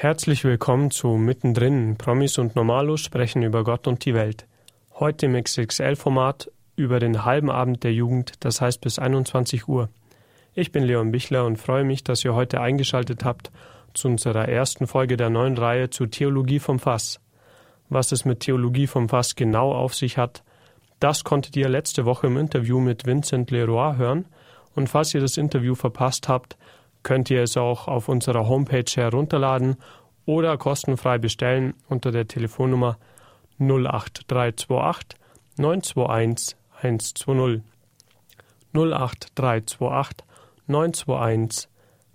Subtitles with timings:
[0.00, 1.96] Herzlich willkommen zu Mittendrin.
[1.96, 4.46] Promis und Normalos sprechen über Gott und die Welt.
[4.94, 9.88] Heute im XXL-Format über den halben Abend der Jugend, das heißt bis 21 Uhr.
[10.54, 13.50] Ich bin Leon Bichler und freue mich, dass ihr heute eingeschaltet habt
[13.92, 17.18] zu unserer ersten Folge der neuen Reihe zu Theologie vom Fass.
[17.88, 20.44] Was es mit Theologie vom Fass genau auf sich hat,
[21.00, 24.26] das konntet ihr letzte Woche im Interview mit Vincent Leroy hören.
[24.76, 26.56] Und falls ihr das Interview verpasst habt,
[27.02, 29.76] könnt ihr es auch auf unserer Homepage herunterladen
[30.26, 32.98] oder kostenfrei bestellen unter der Telefonnummer
[33.58, 35.18] 08328
[35.56, 37.62] 921 120.
[38.74, 40.26] 08328
[40.66, 41.68] 921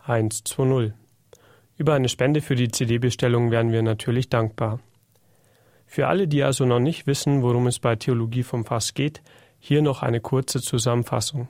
[0.05, 0.93] 120.
[1.77, 4.79] Über eine Spende für die CD-Bestellung wären wir natürlich dankbar.
[5.87, 9.21] Für alle, die also noch nicht wissen, worum es bei Theologie vom Fass geht,
[9.59, 11.47] hier noch eine kurze Zusammenfassung.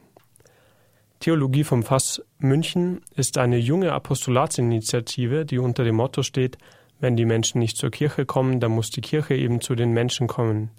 [1.24, 6.58] Theologie vom Fass München ist eine junge Apostolatsinitiative, die unter dem Motto steht,
[7.00, 10.28] wenn die Menschen nicht zur Kirche kommen, dann muss die Kirche eben zu den Menschen
[10.28, 10.70] kommen.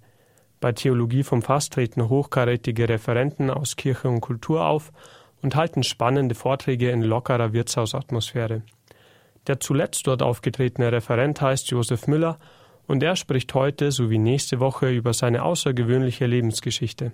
[0.61, 4.93] Bei Theologie vom Fass treten hochkarätige Referenten aus Kirche und Kultur auf
[5.41, 8.65] und halten spannende Vorträge in lockerer Wirtshausatmosphäre.
[9.47, 12.39] Der zuletzt dort aufgetretene Referent heißt Josef Müller
[12.87, 17.13] und er spricht heute sowie nächste Woche über seine außergewöhnliche Lebensgeschichte.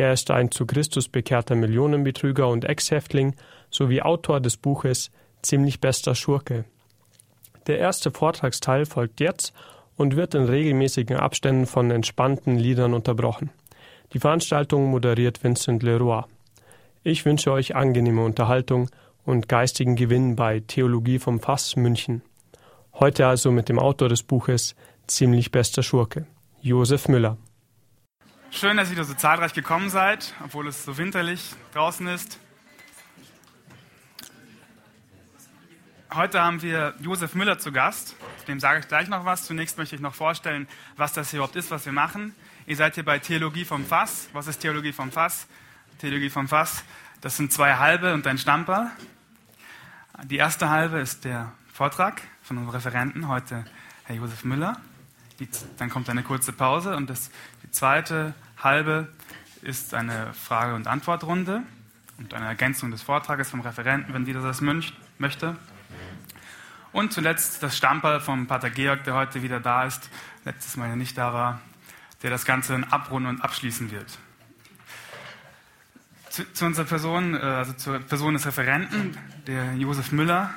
[0.00, 3.36] Er ist ein zu Christus bekehrter Millionenbetrüger und Ex-Häftling
[3.68, 5.10] sowie Autor des Buches
[5.42, 6.64] Ziemlich bester Schurke.
[7.66, 9.52] Der erste Vortragsteil folgt jetzt
[9.98, 13.50] und wird in regelmäßigen Abständen von entspannten Liedern unterbrochen.
[14.14, 16.22] Die Veranstaltung moderiert Vincent Leroy.
[17.02, 18.88] Ich wünsche euch angenehme Unterhaltung
[19.26, 22.22] und geistigen Gewinn bei Theologie vom Fass München.
[22.94, 24.74] Heute also mit dem Autor des Buches
[25.06, 26.24] Ziemlich bester Schurke,
[26.62, 27.36] Josef Müller.
[28.52, 32.38] Schön, dass ihr wieder so zahlreich gekommen seid, obwohl es so winterlich draußen ist.
[36.12, 38.16] Heute haben wir Josef Müller zu Gast.
[38.48, 39.44] Dem sage ich gleich noch was.
[39.44, 42.34] Zunächst möchte ich noch vorstellen, was das hier überhaupt ist, was wir machen.
[42.66, 44.28] Ihr seid hier bei Theologie vom Fass.
[44.32, 45.46] Was ist Theologie vom Fass?
[45.98, 46.82] Theologie vom Fass,
[47.20, 48.90] das sind zwei halbe und ein Stamperl.
[50.24, 53.64] Die erste halbe ist der Vortrag von unserem Referenten, heute
[54.04, 54.80] Herr Josef Müller.
[55.78, 57.30] Dann kommt eine kurze Pause und das,
[57.70, 59.06] die zweite halbe
[59.62, 61.62] ist eine Frage- und Antwortrunde
[62.18, 65.54] und eine Ergänzung des Vortrages vom Referenten, wenn dieser das möchte.
[66.90, 70.10] Und zuletzt das Stamperl vom Pater Georg, der heute wieder da ist,
[70.44, 71.60] letztes Mal ja nicht da war,
[72.24, 74.18] der das Ganze dann abrunden und abschließen wird.
[76.28, 79.16] Zu, zu unserer Person, äh, also zur Person des Referenten,
[79.46, 80.52] der Josef Müller,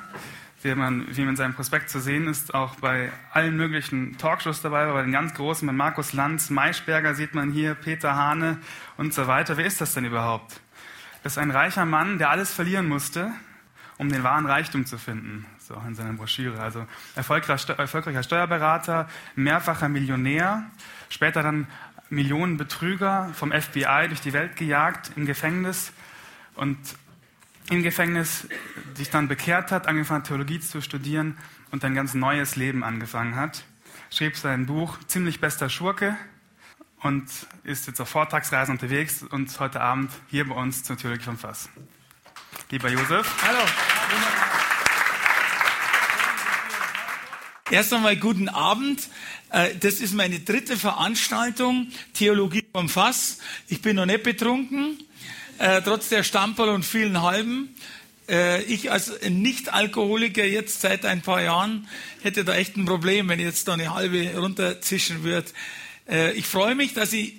[0.64, 4.62] der man, wie man in seinem Prospekt zu sehen ist, auch bei allen möglichen Talkshows
[4.62, 8.58] dabei war, bei den ganz großen, bei Markus Lanz, Maischberger sieht man hier, Peter Hane
[8.96, 9.58] und so weiter.
[9.58, 10.60] Wer ist das denn überhaupt?
[11.22, 13.30] Das ist ein reicher Mann, der alles verlieren musste,
[13.98, 16.58] um den wahren Reichtum zu finden, so in seiner Broschüre.
[16.60, 20.64] Also erfolgreicher, erfolgreicher Steuerberater, mehrfacher Millionär,
[21.10, 21.66] später dann
[22.08, 25.92] Millionen Betrüger vom FBI durch die Welt gejagt, im Gefängnis
[26.54, 26.78] und
[27.70, 28.46] im Gefängnis
[28.94, 31.36] sich dann bekehrt hat, angefangen hat, Theologie zu studieren
[31.70, 33.64] und ein ganz neues Leben angefangen hat.
[34.10, 36.16] Schrieb sein Buch Ziemlich bester Schurke
[37.02, 37.24] und
[37.64, 41.68] ist jetzt auf Vortragsreisen unterwegs und heute Abend hier bei uns zur Theologie vom Fass.
[42.70, 43.34] Lieber Josef.
[43.42, 43.60] Hallo.
[47.70, 49.08] Erst einmal guten Abend.
[49.50, 53.38] Äh, das ist meine dritte Veranstaltung, Theologie vom Fass.
[53.68, 54.98] Ich bin noch nicht betrunken
[55.58, 57.74] äh, trotz der Stamperl und vielen Halben.
[58.28, 61.88] Äh, ich als Nicht-Alkoholiker jetzt seit ein paar Jahren
[62.22, 65.50] hätte da echt ein Problem, wenn ich jetzt da eine halbe runterzischen würde.
[66.08, 67.34] Äh, ich freue mich, dass ich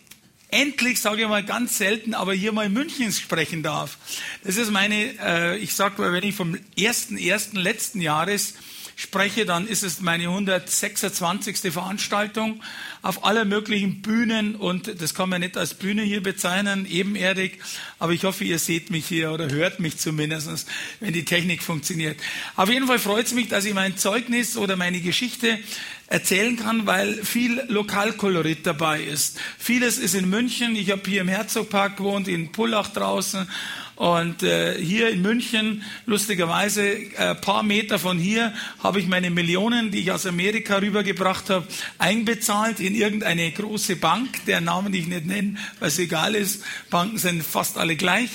[0.51, 3.97] endlich, sage ich mal ganz selten, aber hier mal in München sprechen darf.
[4.43, 8.53] Das ist meine, äh, ich sage mal, wenn ich vom ersten, ersten letzten Jahres
[8.95, 11.71] spreche, dann ist es meine 126.
[11.71, 12.61] Veranstaltung
[13.01, 17.59] auf aller möglichen Bühnen und das kann man nicht als Bühne hier bezeichnen, ebenerdig,
[17.99, 20.67] aber ich hoffe, ihr seht mich hier oder hört mich zumindest,
[21.01, 22.19] wenn die Technik funktioniert.
[22.55, 25.59] Auf jeden Fall freut es mich, dass ich mein Zeugnis oder meine Geschichte
[26.07, 29.39] erzählen kann, weil viel Lokalkolorit dabei ist.
[29.57, 33.47] Vieles ist in München, ich habe hier im Herzogpark gewohnt, in Pullach draußen
[33.95, 38.53] und äh, hier in München, lustigerweise, ein äh, paar Meter von hier,
[38.83, 44.45] habe ich meine Millionen, die ich aus Amerika rübergebracht habe, einbezahlt in irgendeine große Bank,
[44.47, 46.63] deren Namen ich nicht nenne, weil es egal ist.
[46.89, 48.29] Banken sind fast alle gleich.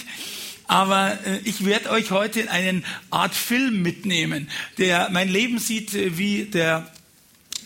[0.67, 4.49] Aber äh, ich werde euch heute in eine Art Film mitnehmen,
[4.79, 6.91] der mein Leben sieht, äh, wie der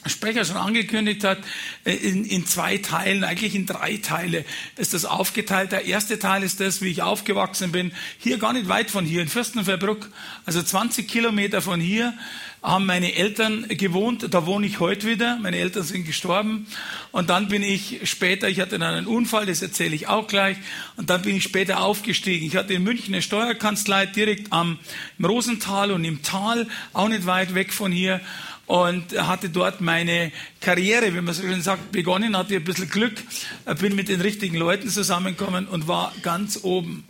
[0.06, 1.38] Sprecher schon angekündigt hat,
[1.84, 4.44] äh, in, in zwei Teilen, eigentlich in drei Teile
[4.76, 5.72] ist das aufgeteilt.
[5.72, 9.22] Der erste Teil ist das, wie ich aufgewachsen bin, hier gar nicht weit von hier,
[9.22, 10.10] in Fürstenfeldbruck,
[10.44, 12.14] also 20 Kilometer von hier.
[12.62, 14.26] haben meine Eltern gewohnt.
[14.32, 15.36] Da wohne ich heute wieder.
[15.36, 16.66] Meine Eltern sind gestorben.
[17.12, 20.56] Und dann bin ich später, ich hatte dann einen Unfall, das erzähle ich auch gleich.
[20.96, 22.46] Und dann bin ich später aufgestiegen.
[22.46, 24.78] Ich hatte in München eine Steuerkanzlei direkt am
[25.18, 28.20] im Rosental und im Tal, auch nicht weit weg von hier
[28.66, 33.22] und hatte dort meine Karriere, wie man so schön sagt, begonnen, hatte ein bisschen Glück,
[33.80, 37.04] bin mit den richtigen Leuten zusammengekommen und war ganz oben.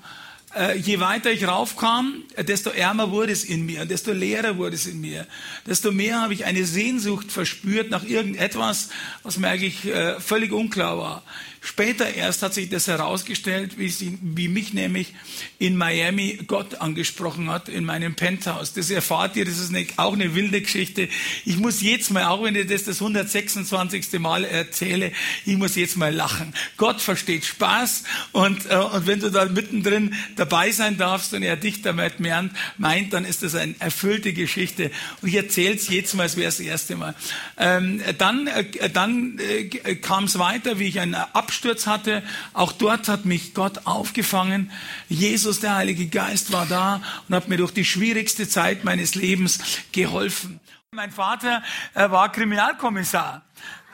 [0.57, 4.87] Äh, je weiter ich raufkam, desto ärmer wurde es in mir, desto leerer wurde es
[4.87, 5.27] in mir,
[5.67, 8.91] desto mehr habe ich eine Sehnsucht verspürt nach irgendetwas,
[9.25, 11.23] was mir eigentlich äh, völlig unklar war.
[11.65, 15.15] Später erst hat sich das herausgestellt, wie, sie, wie mich nämlich
[15.59, 18.75] in Miami Gott angesprochen hat, in meinem Penthouse.
[18.75, 21.09] Das erfahrt ihr, das ist eine, auch eine wilde Geschichte.
[21.47, 24.21] Ich muss jetzt mal, auch wenn ich das das 126.
[24.21, 25.11] Mal erzähle,
[25.47, 26.53] ich muss jetzt mal lachen.
[26.77, 31.57] Gott versteht Spaß und, äh, und wenn du da mittendrin dabei sein darfst und er
[31.57, 34.91] dich damit meint, dann ist das eine erfüllte Geschichte.
[35.23, 37.15] Und ich erzähle es jetzt mal, als wäre es das erste Mal.
[37.57, 42.25] Ähm, dann äh, dann äh, kam es weiter, wie ich einen Abschluss Absturz hatte.
[42.53, 44.73] Auch dort hat mich Gott aufgefangen.
[45.09, 49.61] Jesus, der Heilige Geist, war da und hat mir durch die schwierigste Zeit meines Lebens
[49.93, 50.59] geholfen.
[50.91, 51.63] Mein Vater
[51.95, 53.43] war Kriminalkommissar.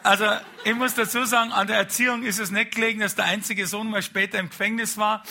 [0.03, 0.25] Also
[0.65, 3.91] ich muss dazu sagen, an der Erziehung ist es nicht gelegen, dass der einzige Sohn
[3.91, 5.23] mal später im Gefängnis war.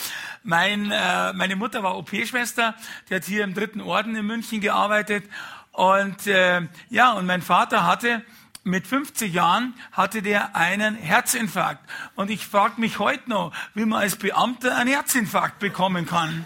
[0.43, 2.75] Mein, äh, meine Mutter war OP-Schwester,
[3.09, 5.23] die hat hier im dritten Orden in München gearbeitet.
[5.71, 6.61] Und äh,
[6.91, 8.23] ja, und mein Vater hatte
[8.69, 11.87] mit 50 Jahren hatte der einen Herzinfarkt.
[12.15, 16.45] Und ich frage mich heute noch, wie man als Beamter einen Herzinfarkt bekommen kann.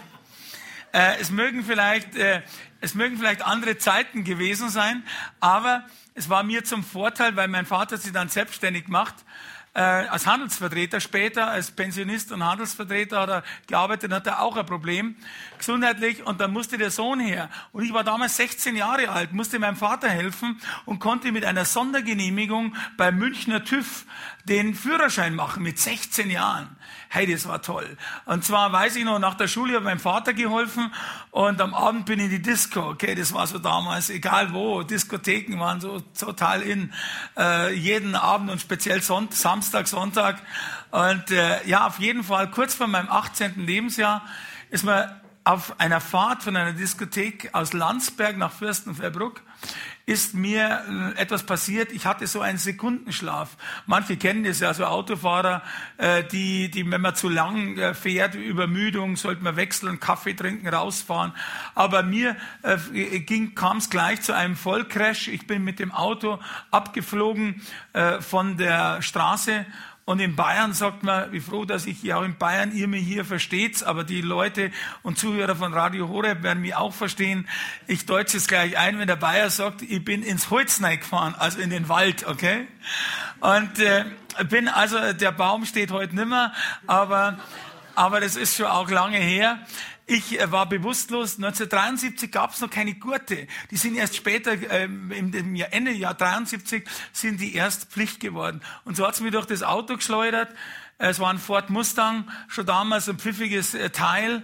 [0.92, 2.42] Äh, es, mögen vielleicht, äh,
[2.80, 5.02] es mögen vielleicht andere Zeiten gewesen sein,
[5.40, 5.84] aber
[6.14, 9.16] es war mir zum Vorteil, weil mein Vater sich dann selbstständig macht
[9.74, 14.66] äh, als Handelsvertreter, später als Pensionist und Handelsvertreter hat er gearbeitet, hat er auch ein
[14.66, 15.16] Problem,
[15.58, 17.50] gesundheitlich, und dann musste der Sohn her.
[17.72, 21.64] Und ich war damals 16 Jahre alt, musste meinem Vater helfen und konnte mit einer
[21.64, 24.06] Sondergenehmigung beim Münchner TÜV
[24.44, 26.76] den Führerschein machen mit 16 Jahren.
[27.14, 27.96] Hey, das war toll.
[28.26, 30.92] Und zwar weiß ich noch, nach der Schule habe meinem Vater geholfen
[31.30, 32.88] und am Abend bin ich in die Disco.
[32.88, 36.92] Okay, das war so damals, egal wo, Diskotheken waren so total in.
[37.38, 40.42] Äh, jeden Abend und speziell Sonnt Samstag, Sonntag.
[40.90, 43.64] Und äh, ja, auf jeden Fall, kurz vor meinem 18.
[43.64, 44.22] Lebensjahr
[44.70, 45.08] ist man
[45.44, 49.40] auf einer Fahrt von einer Diskothek aus Landsberg nach Fürstenfeldbruck
[50.06, 51.90] ist mir äh, etwas passiert.
[51.92, 53.56] Ich hatte so einen Sekundenschlaf.
[53.86, 55.62] Manche kennen das ja, so Autofahrer,
[55.96, 60.68] äh, die, die, wenn man zu lang äh, fährt, Übermüdung, sollte man wechseln, Kaffee trinken,
[60.68, 61.32] rausfahren.
[61.74, 62.36] Aber mir
[63.26, 65.28] ging, kam es gleich zu einem Vollcrash.
[65.28, 66.38] Ich bin mit dem Auto
[66.70, 67.62] abgeflogen
[68.20, 69.66] von der Straße
[70.06, 73.00] und in Bayern sagt man, wie froh, dass ich hier auch in Bayern, ihr mir
[73.00, 74.70] hier versteht, aber die Leute
[75.02, 77.48] und Zuhörer von Radio Horeb werden mich auch verstehen.
[77.86, 81.58] Ich deutsche es gleich ein, wenn der Bayer sagt, ich bin ins Holz gefahren, also
[81.58, 82.66] in den Wald, okay?
[83.40, 84.04] Und äh,
[84.50, 86.52] bin also, der Baum steht heute nimmer,
[86.86, 87.38] aber,
[87.94, 89.58] aber das ist schon auch lange her.
[90.06, 91.36] Ich äh, war bewusstlos.
[91.36, 93.46] 1973 gab es noch keine Gurte.
[93.70, 98.60] Die sind erst später, ähm, im Jahr, Ende Jahr 73, sind die erst Pflicht geworden.
[98.84, 100.54] Und so hat's mich durch das Auto geschleudert.
[100.98, 104.42] Es war ein Ford Mustang, schon damals ein pfiffiges äh, Teil.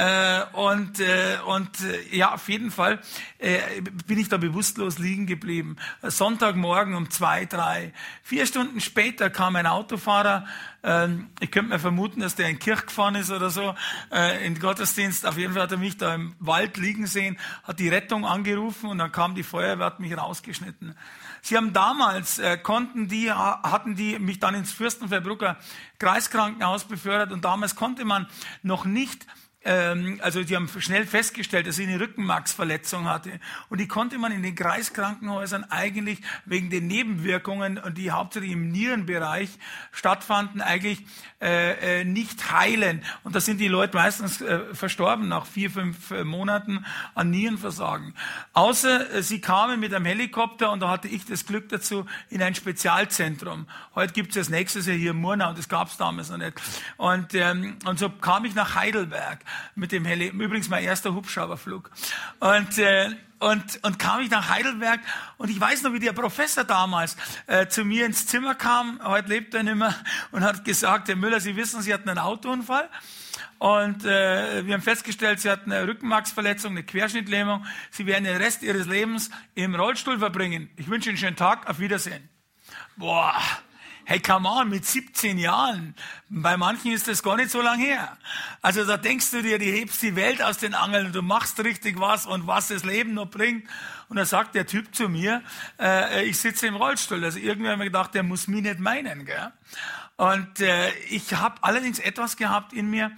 [0.00, 3.00] Äh, und äh, und äh, ja, auf jeden Fall
[3.38, 5.76] äh, bin ich da bewusstlos liegen geblieben.
[6.02, 7.92] Sonntagmorgen um zwei, drei.
[8.22, 10.46] Vier Stunden später kam ein Autofahrer.
[10.82, 13.74] Ähm, ich könnte mir vermuten, dass der in Kirch gefahren ist oder so,
[14.10, 15.26] äh, in Gottesdienst.
[15.26, 18.88] Auf jeden Fall hat er mich da im Wald liegen sehen, hat die Rettung angerufen
[18.88, 20.96] und dann kam die Feuerwehr, hat mich rausgeschnitten.
[21.42, 25.58] Sie haben damals, äh, konnten die, hatten die mich dann ins Fürstenfeldbrucker
[25.98, 28.26] Kreiskrankenhaus befördert und damals konnte man
[28.62, 29.26] noch nicht
[29.62, 33.40] also die haben schnell festgestellt, dass sie eine Rückenmarksverletzung hatte.
[33.68, 39.50] Und die konnte man in den Kreiskrankenhäusern eigentlich wegen den Nebenwirkungen, die hauptsächlich im Nierenbereich
[39.92, 41.04] stattfanden, eigentlich
[41.42, 43.04] äh, äh, nicht heilen.
[43.22, 48.14] Und da sind die Leute meistens äh, verstorben nach vier, fünf äh, Monaten an Nierenversagen.
[48.54, 52.42] Außer äh, sie kamen mit einem Helikopter und da hatte ich das Glück dazu in
[52.42, 53.66] ein Spezialzentrum.
[53.94, 56.38] Heute gibt es das nächstes Jahr hier in Murnau und das gab es damals noch
[56.38, 56.60] nicht.
[56.96, 59.40] Und, ähm, und so kam ich nach Heidelberg
[59.74, 61.90] mit dem Heli, übrigens mein erster Hubschrauberflug.
[62.40, 65.00] Und, äh, und, und kam ich nach Heidelberg
[65.38, 67.16] und ich weiß noch, wie der Professor damals
[67.46, 69.94] äh, zu mir ins Zimmer kam, heute lebt er nicht mehr,
[70.32, 72.88] und hat gesagt, Herr Müller, Sie wissen, Sie hatten einen Autounfall.
[73.58, 77.66] Und äh, wir haben festgestellt, Sie hatten eine Rückenmarksverletzung, eine Querschnittlähmung.
[77.90, 80.70] Sie werden den Rest Ihres Lebens im Rollstuhl verbringen.
[80.76, 82.26] Ich wünsche Ihnen einen schönen Tag, auf Wiedersehen.
[82.96, 83.38] Boah,
[84.04, 85.94] Hey, come on, mit 17 Jahren.
[86.28, 88.16] Bei manchen ist das gar nicht so lang her.
[88.62, 91.60] Also da denkst du dir, du hebst die Welt aus den Angeln und du machst
[91.60, 93.68] richtig was und was das Leben noch bringt.
[94.08, 95.42] Und da sagt der Typ zu mir,
[95.78, 97.22] äh, ich sitze im Rollstuhl.
[97.22, 99.26] Also irgendwie haben wir gedacht, der muss mich nicht meinen.
[99.26, 99.52] Gell?
[100.16, 103.12] Und äh, ich habe allerdings etwas gehabt in mir,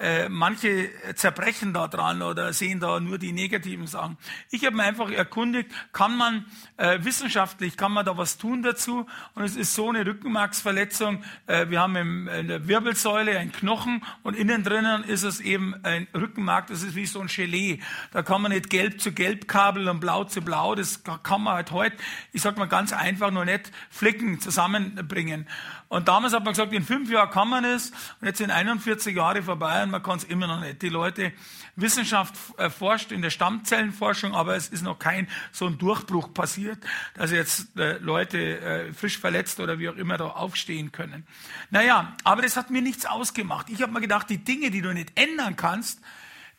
[0.00, 4.16] äh, manche zerbrechen da dran oder sehen da nur die negativen Sachen.
[4.50, 6.46] Ich habe mir einfach erkundigt, kann man
[6.80, 9.06] äh, wissenschaftlich, kann man da was tun dazu?
[9.34, 11.22] Und es ist so eine Rückenmarksverletzung.
[11.46, 15.74] Äh, wir haben im, in der Wirbelsäule einen Knochen und innen drinnen ist es eben
[15.84, 17.80] ein Rückenmark, das ist wie so ein Gelee.
[18.12, 20.74] Da kann man nicht gelb zu gelb kabeln und blau zu blau.
[20.74, 21.96] Das kann man halt heute,
[22.32, 25.46] ich sag mal ganz einfach, nur nicht Flicken zusammenbringen.
[25.88, 27.90] Und damals hat man gesagt, in fünf Jahren kann man es.
[28.20, 30.80] Und jetzt sind 41 Jahre vorbei und man kann es immer noch nicht.
[30.80, 31.32] Die Leute,
[31.76, 36.78] Wissenschaft äh, forscht in der Stammzellenforschung, aber es ist noch kein so ein Durchbruch passiert,
[37.14, 41.26] dass jetzt äh, Leute äh, frisch verletzt oder wie auch immer da aufstehen können.
[41.70, 43.70] Naja, aber das hat mir nichts ausgemacht.
[43.70, 46.00] Ich habe mir gedacht, die Dinge, die du nicht ändern kannst,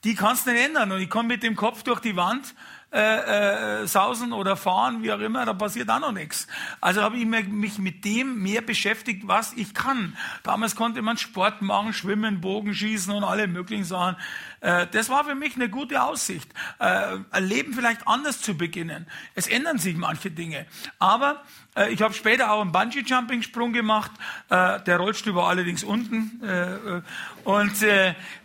[0.03, 0.91] die kannst du nicht ändern.
[0.91, 2.55] Und ich komme mit dem Kopf durch die Wand
[2.93, 6.47] äh, äh, sausen oder fahren, wie auch immer, da passiert auch noch nichts.
[6.81, 10.17] Also habe ich mich mit dem mehr beschäftigt, was ich kann.
[10.43, 14.17] Damals konnte man Sport machen, schwimmen, Bogen schießen und alle möglichen Sachen.
[14.61, 16.49] Äh, das war für mich eine gute Aussicht,
[16.79, 19.07] äh, ein Leben vielleicht anders zu beginnen.
[19.35, 20.67] Es ändern sich manche Dinge.
[20.99, 21.43] Aber
[21.75, 24.11] äh, ich habe später auch einen Bungee-Jumping-Sprung gemacht.
[24.49, 27.03] Der Rollstuhl war allerdings unten.
[27.43, 27.85] Und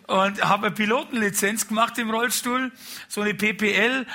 [0.06, 2.70] und habe eine Pilotenlizenz gemacht im Rollstuhl,
[3.08, 4.06] so eine PPL,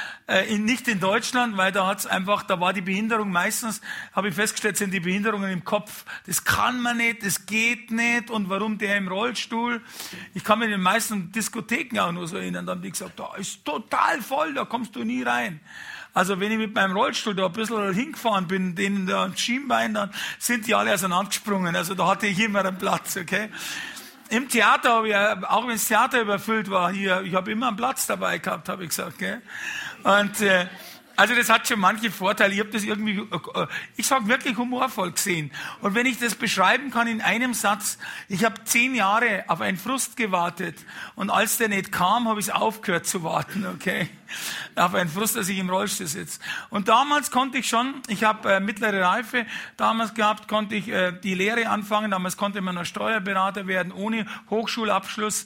[0.47, 3.81] in, nicht in Deutschland, weil da hat's einfach, da war die Behinderung meistens,
[4.13, 6.05] habe ich festgestellt, sind die Behinderungen im Kopf.
[6.27, 9.81] Das kann man nicht, das geht nicht und warum der im Rollstuhl?
[10.33, 13.35] Ich kann in den meisten Diskotheken auch nur so erinnern, da haben die gesagt, da
[13.35, 15.59] ist total voll, da kommst du nie rein.
[16.13, 20.11] Also wenn ich mit meinem Rollstuhl da ein bisschen hingefahren bin, denen da Schienbein, dann
[20.39, 21.75] sind die alle auseinandergesprungen.
[21.75, 23.49] Also da hatte ich immer einen Platz, okay?
[24.29, 27.77] Im Theater habe ich, auch wenn das Theater überfüllt war, hier, ich habe immer einen
[27.77, 29.19] Platz dabei gehabt, habe ich gesagt.
[29.19, 29.41] Gell?
[30.03, 30.67] Und äh,
[31.21, 32.51] also das hat schon manche Vorteile.
[32.51, 35.51] Ich habe das irgendwie, äh, ich sage wirklich humorvoll gesehen.
[35.81, 39.77] Und wenn ich das beschreiben kann in einem Satz, ich habe zehn Jahre auf einen
[39.77, 44.09] Frust gewartet und als der nicht kam, habe ich aufgehört zu warten, okay?
[44.75, 46.39] Auf einen Frust, dass ich im Rollstuhl sitze.
[46.71, 49.45] Und damals konnte ich schon, ich habe äh, mittlere Reife
[49.77, 52.09] damals gehabt, konnte ich äh, die Lehre anfangen.
[52.09, 55.45] Damals konnte man noch Steuerberater werden ohne Hochschulabschluss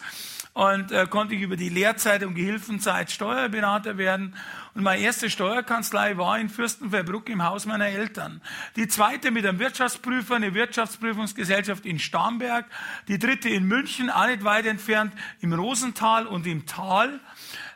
[0.55, 4.35] und äh, konnte ich über die Lehrzeit und Gehilfenzeit Steuerberater werden.
[4.73, 8.41] Und meine erste Steuerkanzlei war in Fürstenfeldbruck im Haus meiner Eltern.
[8.77, 12.65] Die zweite mit einem Wirtschaftsprüfer, eine Wirtschaftsprüfungsgesellschaft in Starnberg.
[13.09, 17.19] Die dritte in München, auch nicht weit entfernt, im Rosental und im Tal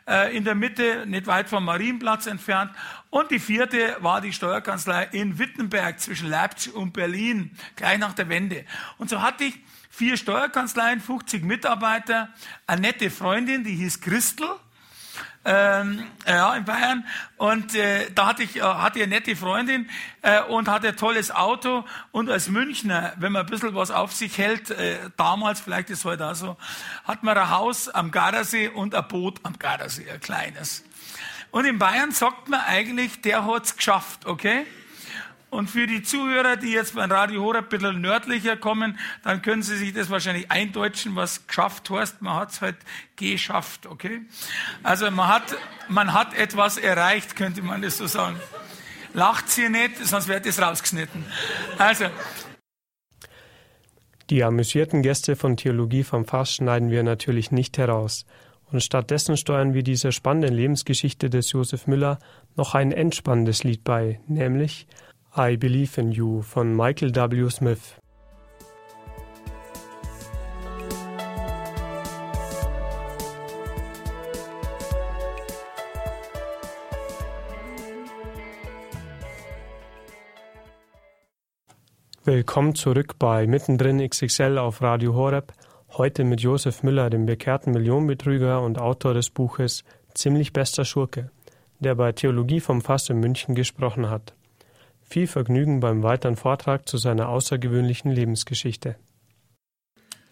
[0.08, 2.72] äh, in der Mitte, nicht weit vom Marienplatz entfernt.
[3.10, 8.30] Und die vierte war die Steuerkanzlei in Wittenberg zwischen Leipzig und Berlin, gleich nach der
[8.30, 8.64] Wende.
[8.96, 9.58] Und so hatte ich
[10.00, 12.30] vier Steuerkanzleien, 50 Mitarbeiter,
[12.66, 14.48] eine nette Freundin, die hieß Christel,
[15.44, 17.06] ähm, ja, in Bayern.
[17.36, 19.90] Und äh, da hatte ich, äh, hatte eine nette Freundin
[20.22, 21.84] äh, und hatte ein tolles Auto.
[22.12, 25.98] Und als Münchner, wenn man ein bisschen was auf sich hält, äh, damals, vielleicht ist
[25.98, 26.56] es heute auch so,
[27.04, 30.82] hat man ein Haus am Gardasee und ein Boot am Gardasee, ein kleines.
[31.50, 34.64] Und in Bayern sagt man eigentlich, der hat's geschafft, okay?
[35.50, 39.62] Und für die Zuhörer, die jetzt beim Radio Horeb ein bisschen nördlicher kommen, dann können
[39.62, 42.22] sie sich das wahrscheinlich eindeutschen, was geschafft heißt.
[42.22, 42.76] Man hat es halt
[43.16, 44.20] geschafft, okay?
[44.84, 45.56] Also man hat,
[45.88, 48.38] man hat etwas erreicht, könnte man das so sagen.
[49.12, 51.24] Lacht sie nicht, sonst wird es rausgeschnitten.
[51.78, 52.06] Also.
[54.30, 58.24] Die amüsierten Gäste von Theologie vom Fass schneiden wir natürlich nicht heraus.
[58.70, 62.20] Und stattdessen steuern wir dieser spannenden Lebensgeschichte des Josef Müller
[62.54, 64.86] noch ein entspannendes Lied bei, nämlich
[65.36, 67.48] I Believe in You von Michael W.
[67.50, 67.94] Smith.
[82.24, 85.52] Willkommen zurück bei Mittendrin XXL auf Radio Horeb.
[85.96, 91.30] Heute mit Josef Müller, dem bekehrten Millionenbetrüger und Autor des Buches Ziemlich bester Schurke,
[91.78, 94.34] der bei Theologie vom Fass in München gesprochen hat.
[95.10, 98.96] Viel Vergnügen beim weiteren Vortrag zu seiner außergewöhnlichen Lebensgeschichte.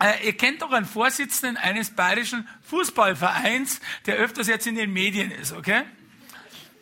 [0.00, 5.32] Äh, ihr kennt doch einen Vorsitzenden eines bayerischen Fußballvereins, der öfters jetzt in den Medien
[5.32, 5.82] ist, okay?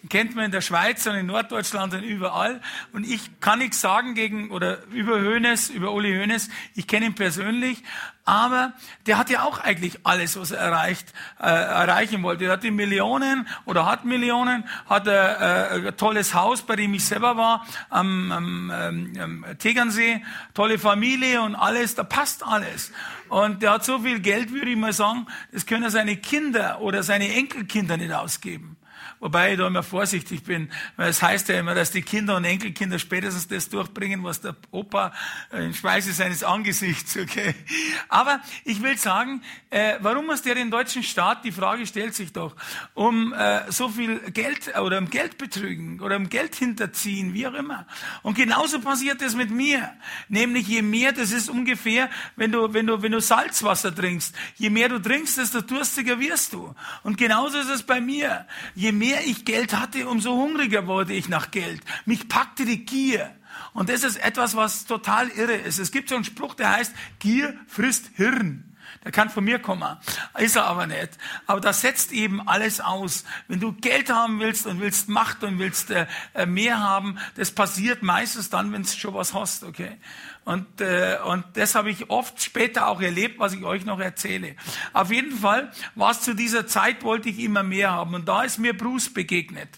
[0.09, 2.61] Kennt man in der Schweiz und in Norddeutschland und überall.
[2.93, 6.49] Und ich kann nichts sagen gegen, oder über Hönes, über Uli Hönes.
[6.75, 7.83] Ich kenne ihn persönlich.
[8.27, 8.73] Aber
[9.07, 12.47] der hat ja auch eigentlich alles, was er erreicht, äh, erreichen wollte.
[12.47, 17.05] Er hat die Millionen oder hat Millionen, hat äh, ein tolles Haus, bei dem ich
[17.05, 22.91] selber war, am, am, am Tegernsee, tolle Familie und alles, da passt alles.
[23.29, 27.05] Und der hat so viel Geld, würde ich mal sagen, das können seine Kinder oder
[27.05, 28.77] seine Enkelkinder nicht ausgeben.
[29.19, 32.45] Wobei ich da immer vorsichtig bin, weil es heißt ja immer, dass die Kinder und
[32.45, 35.13] Enkelkinder spätestens das durchbringen, was der Opa
[35.53, 37.55] in Speise seines Angesichts, okay.
[38.09, 42.33] Aber ich will sagen, äh, warum muss der den deutschen Staat, die Frage stellt sich
[42.33, 42.55] doch,
[42.93, 47.55] um äh, so viel Geld oder um Geld betrügen oder um Geld hinterziehen, wie auch
[47.55, 47.87] immer.
[48.23, 49.93] Und genauso passiert es mit mir.
[50.29, 54.69] Nämlich je mehr, das ist ungefähr, wenn du, wenn du, wenn du Salzwasser trinkst, je
[54.69, 56.75] mehr du trinkst, desto durstiger wirst du.
[57.03, 58.47] Und genauso ist es bei mir.
[58.75, 61.81] Je mehr mehr ich Geld hatte, umso hungriger wurde ich nach Geld.
[62.07, 63.33] Mich packte die Gier.
[63.73, 65.79] Und das ist etwas, was total irre ist.
[65.79, 68.75] Es gibt so einen Spruch, der heißt, Gier frisst Hirn.
[69.05, 69.97] Der kann von mir kommen.
[70.39, 71.11] Ist er aber nicht.
[71.47, 73.25] Aber das setzt eben alles aus.
[73.47, 77.53] Wenn du Geld haben willst und willst Macht und willst äh, äh mehr haben, das
[77.53, 79.97] passiert meistens dann, wenn du schon was hast, okay?
[80.47, 84.55] Und, äh, und das habe ich oft später auch erlebt, was ich euch noch erzähle.
[84.93, 88.15] Auf jeden Fall war es zu dieser Zeit, wollte ich immer mehr haben.
[88.15, 89.69] Und da ist mir Bruce begegnet.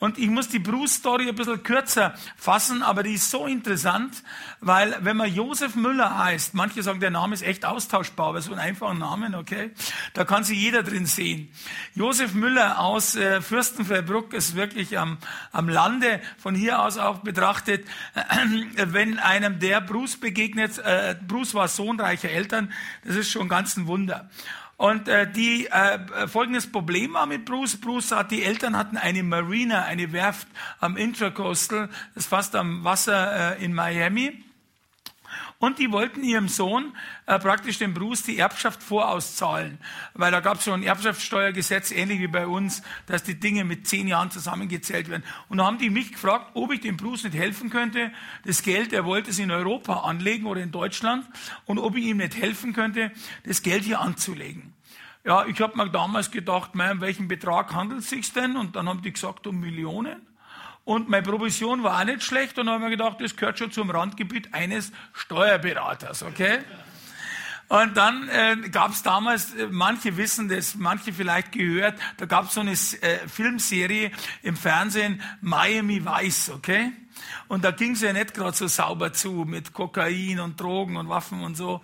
[0.00, 4.22] Und ich muss die Bruce-Story ein bisschen kürzer fassen, aber die ist so interessant,
[4.60, 8.52] weil wenn man Josef Müller heißt, manche sagen, der Name ist echt austauschbar, aber so
[8.52, 9.72] ein einfacher Name, okay,
[10.14, 11.52] da kann sich jeder drin sehen.
[11.96, 15.18] Josef Müller aus äh, Fürstenfeldbruck ist wirklich am,
[15.50, 18.22] am Lande, von hier aus auch betrachtet, äh,
[18.92, 22.72] wenn einem der Bruce begegnet, äh, Bruce war Sohn reicher Eltern,
[23.04, 24.30] das ist schon ganz ein Wunder.
[24.78, 27.76] Und äh, die äh, folgendes Problem war mit Bruce.
[27.76, 30.46] Bruce hat, die Eltern hatten eine Marina, eine Werft
[30.78, 34.44] am Intracoastal, das ist fast am Wasser äh, in Miami.
[35.60, 36.96] Und die wollten ihrem Sohn
[37.26, 39.78] äh, praktisch dem Bruce die Erbschaft vorauszahlen.
[40.14, 43.88] Weil da gab es schon ein Erbschaftssteuergesetz, ähnlich wie bei uns, dass die Dinge mit
[43.88, 45.24] zehn Jahren zusammengezählt werden.
[45.48, 48.12] Und da haben die mich gefragt, ob ich dem Bruce nicht helfen könnte.
[48.44, 51.26] Das Geld, er wollte es in Europa anlegen oder in Deutschland.
[51.64, 53.10] Und ob ich ihm nicht helfen könnte,
[53.44, 54.74] das Geld hier anzulegen.
[55.24, 58.56] Ja, ich habe mir damals gedacht, mein, um welchen Betrag handelt es sich denn?
[58.56, 60.24] Und dann haben die gesagt, um Millionen.
[60.88, 62.58] Und meine Provision war auch nicht schlecht.
[62.58, 66.60] Und dann habe ich mir gedacht, das gehört schon zum Randgebiet eines Steuerberaters, okay?
[67.68, 72.46] Und dann äh, gab es damals, äh, manche wissen das, manche vielleicht gehört, da gab
[72.46, 76.92] es so eine äh, Filmserie im Fernsehen, Miami Vice, okay?
[77.48, 81.08] Und da ging es ja nicht gerade so sauber zu mit Kokain und Drogen und
[81.08, 81.80] Waffen und so.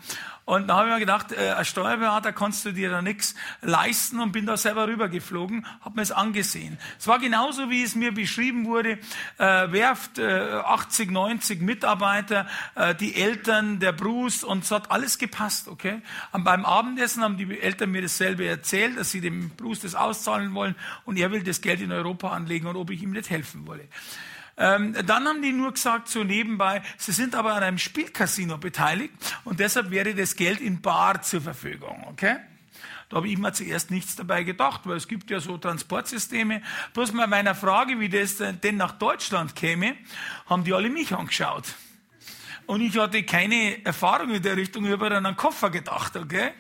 [0.47, 4.21] Und da habe ich mir gedacht, äh, als Steuerberater kannst du dir da nichts leisten
[4.21, 6.79] und bin da selber rübergeflogen, habe mir es angesehen.
[6.99, 8.99] Es war genauso, wie es mir beschrieben wurde,
[9.39, 15.17] äh, Werft, äh, 80, 90 Mitarbeiter, äh, die Eltern, der Bruce und es hat alles
[15.17, 16.03] gepasst, okay?
[16.33, 20.53] Und beim Abendessen haben die Eltern mir dasselbe erzählt, dass sie dem Bruce das auszahlen
[20.55, 20.75] wollen
[21.07, 23.89] und er will das Geld in Europa anlegen und ob ich ihm nicht helfen wolle.
[24.57, 29.13] Ähm, dann haben die nur gesagt, so nebenbei, sie sind aber an einem Spielcasino beteiligt
[29.45, 32.37] und deshalb wäre das Geld in Bar zur Verfügung, okay?
[33.09, 36.63] Da habe ich mir zuerst nichts dabei gedacht, weil es gibt ja so Transportsysteme.
[36.95, 39.97] Bloß bei meiner Frage, wie das denn nach Deutschland käme,
[40.47, 41.75] haben die alle mich angeschaut.
[42.67, 46.53] Und ich hatte keine Erfahrung in der Richtung, ich habe an einen Koffer gedacht, okay?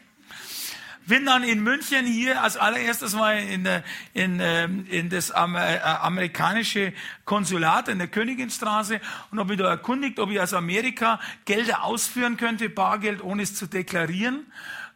[1.06, 3.68] Bin dann in München hier als allererstes mal in,
[4.12, 6.92] in, ähm, in das äh, amerikanische
[7.24, 12.36] Konsulat in der Königinstraße und habe mich da erkundigt, ob ich aus Amerika Gelder ausführen
[12.36, 14.46] könnte, Bargeld, ohne es zu deklarieren.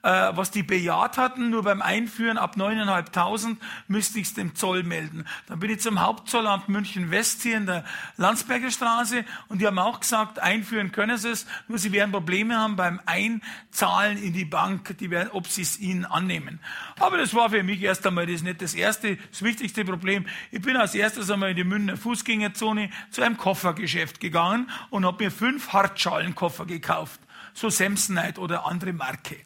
[0.04, 3.56] Äh, was die bejaht hatten, nur beim Einführen ab 9.500
[3.88, 5.24] müsste ich es dem Zoll melden.
[5.48, 7.84] Dann bin ich zum Hauptzollamt München West hier in der
[8.16, 12.56] Landsberger Straße und die haben auch gesagt, einführen können sie es, nur sie werden Probleme
[12.56, 16.60] haben beim Einzahlen in die Bank, die werden, ob sie es ihnen annehmen.
[17.00, 20.26] Aber das war für mich erst einmal das nicht das erste, das wichtigste Problem.
[20.52, 25.24] Ich bin als erstes einmal in die Münchner Fußgängerzone zu einem Koffergeschäft gegangen und habe
[25.24, 27.20] mir fünf Hartschalenkoffer gekauft
[27.58, 29.36] so Samsonite oder andere Marke.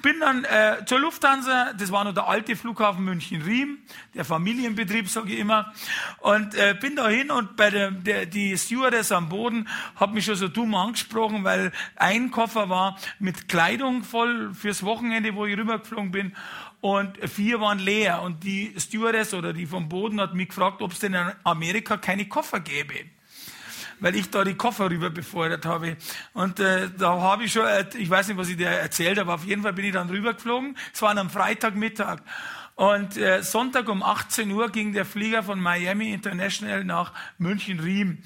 [0.00, 3.78] Bin dann äh, zur Lufthansa, das war noch der alte Flughafen München-Riem,
[4.14, 5.72] der Familienbetrieb, sage ich immer,
[6.20, 10.24] und äh, bin da hin und bei der, der die Stewardess am Boden hat mich
[10.24, 15.56] schon so dumm angesprochen, weil ein Koffer war mit Kleidung voll fürs Wochenende, wo ich
[15.56, 16.34] rübergeflogen bin.
[16.80, 18.22] Und vier waren leer.
[18.22, 21.96] Und die Stewardess oder die vom Boden hat mich gefragt, ob es denn in Amerika
[21.96, 23.04] keine Koffer gäbe
[24.02, 25.96] weil ich da die Koffer rüber befördert habe.
[26.34, 29.32] Und äh, da habe ich schon, äh, ich weiß nicht, was ich dir erzählt habe,
[29.32, 30.76] auf jeden Fall bin ich dann rübergeflogen.
[30.92, 32.18] Es war einem Freitagmittag.
[32.74, 38.18] Und äh, Sonntag um 18 Uhr ging der Flieger von Miami International nach München-Riem.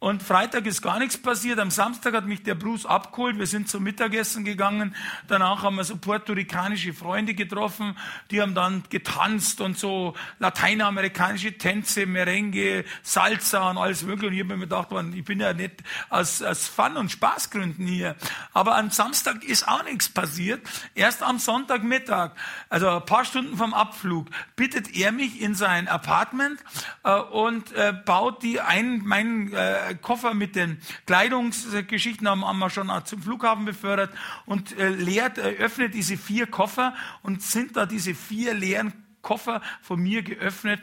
[0.00, 1.58] Und Freitag ist gar nichts passiert.
[1.58, 3.38] Am Samstag hat mich der Bruce abgeholt.
[3.38, 4.96] Wir sind zum Mittagessen gegangen.
[5.28, 7.94] Danach haben wir so puerto-ricanische Freunde getroffen.
[8.30, 14.28] Die haben dann getanzt und so lateinamerikanische Tänze, Merengue, Salsa und alles mögliche.
[14.28, 18.16] Und ich habe mir gedacht, ich bin ja nicht aus, aus Fun- und Spaßgründen hier.
[18.54, 20.66] Aber am Samstag ist auch nichts passiert.
[20.94, 22.30] Erst am Sonntagmittag,
[22.70, 26.58] also ein paar Stunden vom Abflug, bittet er mich in sein Apartment
[27.04, 32.70] äh, und äh, baut die ein, mein äh, Koffer mit den Kleidungsgeschichten haben, haben wir
[32.70, 34.12] schon zum Flughafen befördert
[34.46, 39.60] und äh, leert, äh, öffnet diese vier Koffer und sind da diese vier leeren Koffer
[39.82, 40.80] von mir geöffnet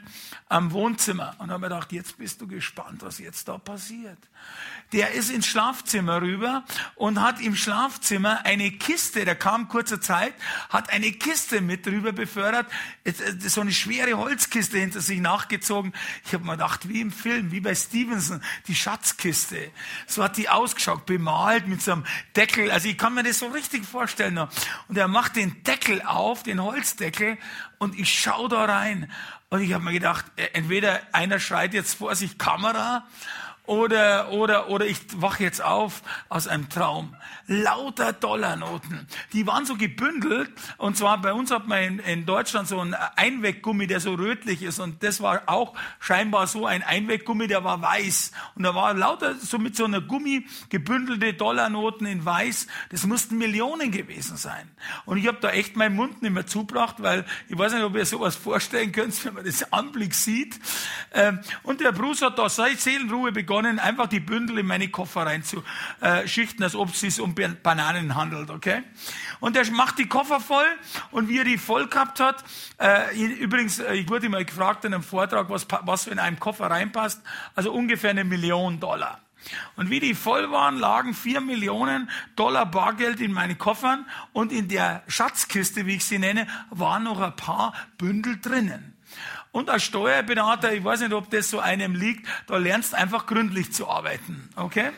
[0.47, 1.35] am Wohnzimmer.
[1.39, 4.19] Und habe mir gedacht, jetzt bist du gespannt, was jetzt da passiert
[4.93, 6.63] der ist ins Schlafzimmer rüber
[6.95, 10.33] und hat im Schlafzimmer eine Kiste, der kam kurzer Zeit,
[10.69, 12.67] hat eine Kiste mit rüber befördert,
[13.39, 15.93] so eine schwere Holzkiste hinter sich nachgezogen.
[16.25, 19.71] Ich habe mir gedacht, wie im Film, wie bei Stevenson, die Schatzkiste.
[20.05, 22.71] So hat die ausgeschaut, bemalt mit so einem Deckel.
[22.71, 24.37] Also ich kann mir das so richtig vorstellen.
[24.87, 27.37] Und er macht den Deckel auf, den Holzdeckel,
[27.79, 29.11] und ich schaue da rein.
[29.49, 33.07] Und ich habe mir gedacht, äh, entweder einer schreit jetzt vor sich Kamera
[33.67, 37.15] oder, oder, oder ich wache jetzt auf aus einem Traum.
[37.47, 39.07] Lauter Dollarnoten.
[39.33, 40.49] Die waren so gebündelt.
[40.77, 44.63] Und zwar bei uns hat man in, in Deutschland so einen Einweggummi, der so rötlich
[44.63, 44.79] ist.
[44.79, 48.31] Und das war auch scheinbar so ein Einweggummi, der war weiß.
[48.55, 52.67] Und da war lauter so mit so einer Gummi gebündelte Dollarnoten in weiß.
[52.89, 54.71] Das mussten Millionen gewesen sein.
[55.05, 57.95] Und ich habe da echt meinen Mund nicht mehr zugebracht, weil ich weiß nicht, ob
[57.97, 60.57] ihr sowas vorstellen könnt, wenn man das Anblick sieht.
[61.13, 64.87] Ähm, und der Bruce hat da seit Seelenruhe begonnen begonnen, einfach die Bündel in meine
[64.89, 68.83] Koffer reinzuschichten, als ob es sich um Bananen handelt, okay?
[69.39, 70.65] Und er macht die Koffer voll
[71.11, 72.43] und wie er die voll gehabt hat,
[72.79, 76.69] äh, übrigens, äh, ich wurde mal gefragt in einem Vortrag, was, was in einem Koffer
[76.69, 77.21] reinpasst,
[77.55, 79.21] also ungefähr eine Million Dollar.
[79.75, 84.67] Und wie die voll waren, lagen vier Millionen Dollar Bargeld in meinen Koffern und in
[84.67, 88.96] der Schatzkiste, wie ich sie nenne, waren noch ein paar Bündel drinnen.
[89.51, 93.25] Und als Steuerberater, ich weiß nicht, ob das so einem liegt, da lernst du einfach
[93.25, 94.49] gründlich zu arbeiten.
[94.55, 94.91] Okay?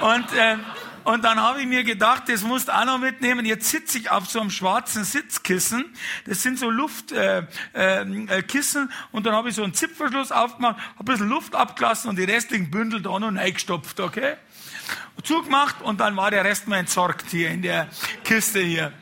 [0.00, 0.56] Und, äh,
[1.04, 3.46] und dann habe ich mir gedacht, das musst du auch noch mitnehmen.
[3.46, 5.84] Jetzt sitze ich auf so einem schwarzen Sitzkissen.
[6.26, 7.48] Das sind so Luftkissen.
[7.74, 8.92] Äh, äh, Kissen.
[9.12, 12.24] und dann habe ich so einen Zipfelschluss aufgemacht, habe ein bisschen Luft abgelassen und die
[12.24, 13.98] restlichen Bündel da noch reingestopft.
[13.98, 14.36] Okay?
[15.24, 17.88] Zugemacht und dann war der Rest mal entsorgt hier in der
[18.24, 18.92] Kiste hier.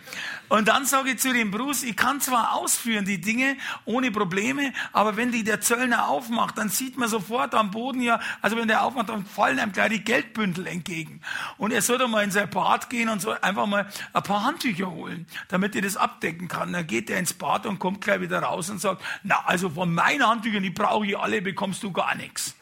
[0.49, 4.73] Und dann sage ich zu dem Bruce, ich kann zwar ausführen die Dinge ohne Probleme,
[4.93, 8.69] aber wenn die der Zöllner aufmacht, dann sieht man sofort am Boden ja, also wenn
[8.69, 11.21] der aufmacht, dann fallen einem gleich die Geldbündel entgegen.
[11.59, 14.45] Und er soll doch mal in sein Bad gehen und so einfach mal ein paar
[14.45, 16.73] Handtücher holen, damit er das abdecken kann.
[16.73, 19.93] Dann geht er ins Bad und kommt gleich wieder raus und sagt, na, also von
[19.93, 22.55] meinen Handtüchern, die brauche ich alle, bekommst du gar nichts.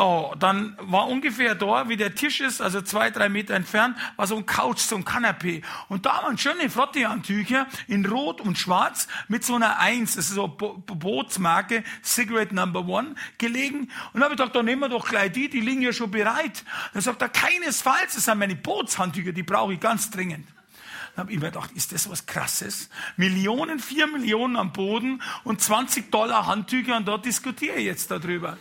[0.00, 4.28] Oh, dann war ungefähr da, wie der Tisch ist, also zwei, drei Meter entfernt, war
[4.28, 5.62] so ein Couch, so ein Kanapee.
[5.88, 10.36] Und da waren schöne Flotte-Handtücher in Rot und Schwarz mit so einer Eins, das ist
[10.36, 13.90] so Bo Bootsmarke, Cigarette Number One, gelegen.
[14.12, 16.12] Und da habe ich gedacht, da nehmen wir doch gleich die, die liegen ja schon
[16.12, 16.64] bereit.
[16.92, 20.46] Dann sagt er, keinesfalls, das sind meine Bootshandtücher, die brauche ich ganz dringend.
[21.16, 22.88] Dann habe ich mir gedacht, ist das was Krasses?
[23.16, 28.56] Millionen, vier Millionen am Boden und 20 Dollar Handtücher und da diskutiere ich jetzt darüber.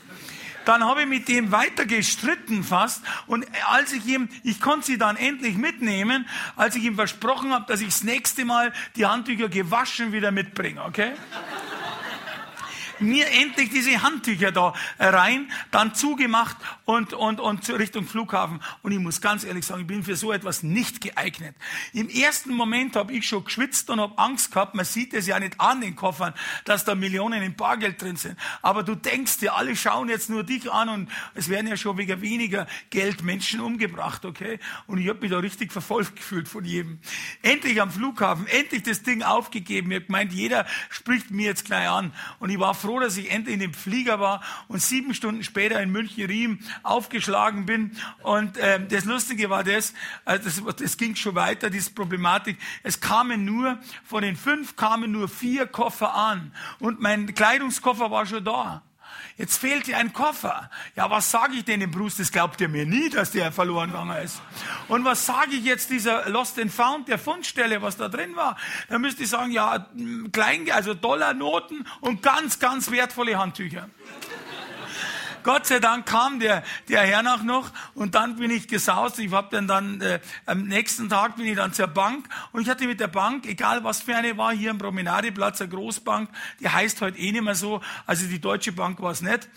[0.68, 3.02] Dann habe ich mit dem weiter gestritten fast.
[3.26, 6.28] Und als ich ihm, ich konnte sie dann endlich mitnehmen,
[6.58, 10.84] als ich ihm versprochen habe, dass ich das nächste Mal die Handtücher gewaschen wieder mitbringe,
[10.84, 11.14] okay?
[13.00, 18.62] Mir endlich diese Handtücher da rein, dann zugemacht und, und, und Richtung Flughafen.
[18.82, 21.56] Und ich muss ganz ehrlich sagen, ich bin für so etwas nicht geeignet.
[21.94, 25.40] Im ersten Moment habe ich schon geschwitzt und habe Angst gehabt, man sieht es ja
[25.40, 26.34] nicht an den Koffern,
[26.66, 28.38] dass da Millionen in Bargeld drin sind.
[28.62, 31.98] Aber du denkst dir, alle schauen jetzt nur dich an und es werden ja schon
[31.98, 34.60] wegen weniger Geld Menschen umgebracht, okay?
[34.88, 37.00] Und ich habe mich da richtig verfolgt gefühlt von jedem.
[37.42, 39.92] Endlich am Flughafen, endlich das Ding aufgegeben.
[39.92, 42.14] Ich habe gemeint, jeder spricht mir jetzt gleich an.
[42.40, 45.92] Und ich war dass ich endlich in dem Flieger war und sieben Stunden später in
[45.92, 47.92] München-Riem aufgeschlagen bin.
[48.24, 49.94] Und äh, das Lustige war das,
[50.26, 52.58] äh, das, das ging schon weiter, diese Problematik.
[52.84, 56.54] Es kamen nur, von den fünf kamen nur vier Koffer an.
[56.80, 58.82] Und mein Kleidungskoffer war schon da.
[59.38, 60.70] Jetzt fehlt dir ein Koffer.
[60.96, 62.18] Ja, was sage ich denn dem Bruce?
[62.18, 64.42] Das glaubt ihr mir nie, dass der verloren gegangen ist.
[64.88, 68.58] Und was sage ich jetzt dieser Lost and Found, der Fundstelle, was da drin war?
[68.90, 69.88] Da müsste ich sagen, ja,
[70.32, 73.88] Klein, also Dollarnoten und ganz, ganz wertvolle Handtücher.
[75.48, 79.18] Gott sei Dank kam der, der Herr nach noch und dann bin ich gesaust.
[79.20, 82.70] Ich habe dann dann äh, am nächsten Tag bin ich dann zur Bank und ich
[82.70, 86.30] hatte mit der Bank, egal was für eine war, hier am Promenadeplatz, eine Großbank,
[86.60, 89.48] die heißt heute eh nicht mehr so, also die Deutsche Bank war es nicht.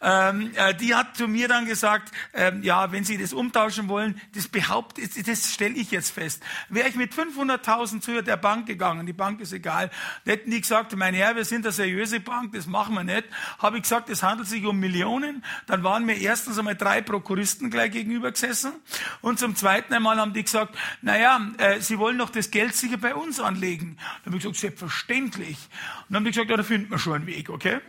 [0.00, 4.20] Ähm, äh, die hat zu mir dann gesagt, ähm, ja, wenn Sie das umtauschen wollen,
[4.34, 6.42] das behauptet, das stelle ich jetzt fest.
[6.68, 9.90] Wäre ich mit 500.000 zu der Bank gegangen, die Bank ist egal,
[10.24, 13.24] hätten die gesagt, mein Herr, wir sind eine seriöse Bank, das machen wir nicht.
[13.58, 15.31] Habe ich gesagt, es handelt sich um Millionen.
[15.66, 18.72] Dann waren mir erstens einmal drei Prokuristen gleich gegenüber gesessen
[19.20, 22.96] und zum zweiten einmal haben die gesagt, naja, äh, Sie wollen doch das Geld sicher
[22.96, 23.96] bei uns anlegen.
[24.24, 25.56] Dann habe ich gesagt, selbstverständlich.
[25.58, 27.80] Und dann haben die gesagt, ja, da finden wir schon einen Weg, okay?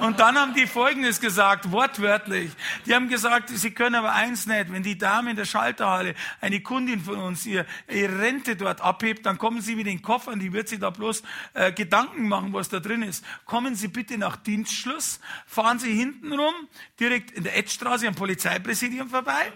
[0.00, 2.52] Und dann haben die Folgendes gesagt, wortwörtlich.
[2.86, 6.60] Die haben gesagt, sie können aber eins nicht, wenn die Dame in der Schalterhalle, eine
[6.60, 10.52] Kundin von uns, ihr, ihre Rente dort abhebt, dann kommen Sie mit den Koffern, die
[10.52, 11.22] wird sich da bloß
[11.54, 13.24] äh, Gedanken machen, was da drin ist.
[13.44, 16.54] Kommen Sie bitte nach Dienstschluss, fahren Sie hinten rum,
[16.98, 19.52] direkt in der Edstraße am Polizeipräsidium vorbei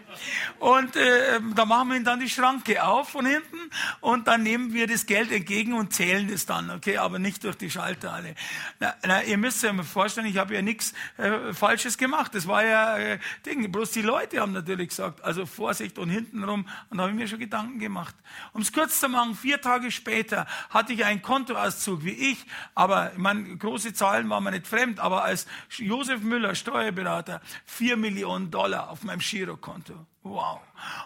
[0.59, 3.59] und äh, da machen wir Ihnen dann die Schranke auf von hinten
[4.01, 7.57] und dann nehmen wir das Geld entgegen und zählen es dann, okay, aber nicht durch
[7.57, 8.35] die Schalterhalle.
[8.81, 12.35] Na, na, ihr müsst ja mal vorstellen, ich habe ja nichts äh, Falsches gemacht.
[12.35, 13.73] Das war ja äh, Ding.
[13.73, 16.69] Bloß die Leute haben natürlich gesagt, also Vorsicht und hintenrum.
[16.91, 18.15] Und da habe ich mir schon Gedanken gemacht.
[18.53, 23.13] Um es kurz zu machen, vier Tage später hatte ich einen Kontoauszug wie ich, aber
[23.13, 28.51] ich meine, große Zahlen waren mir nicht fremd, aber als Josef Müller, Steuerberater, vier Millionen
[28.51, 30.07] Dollar auf meinem Girokonto.
[30.27, 30.59] Wow.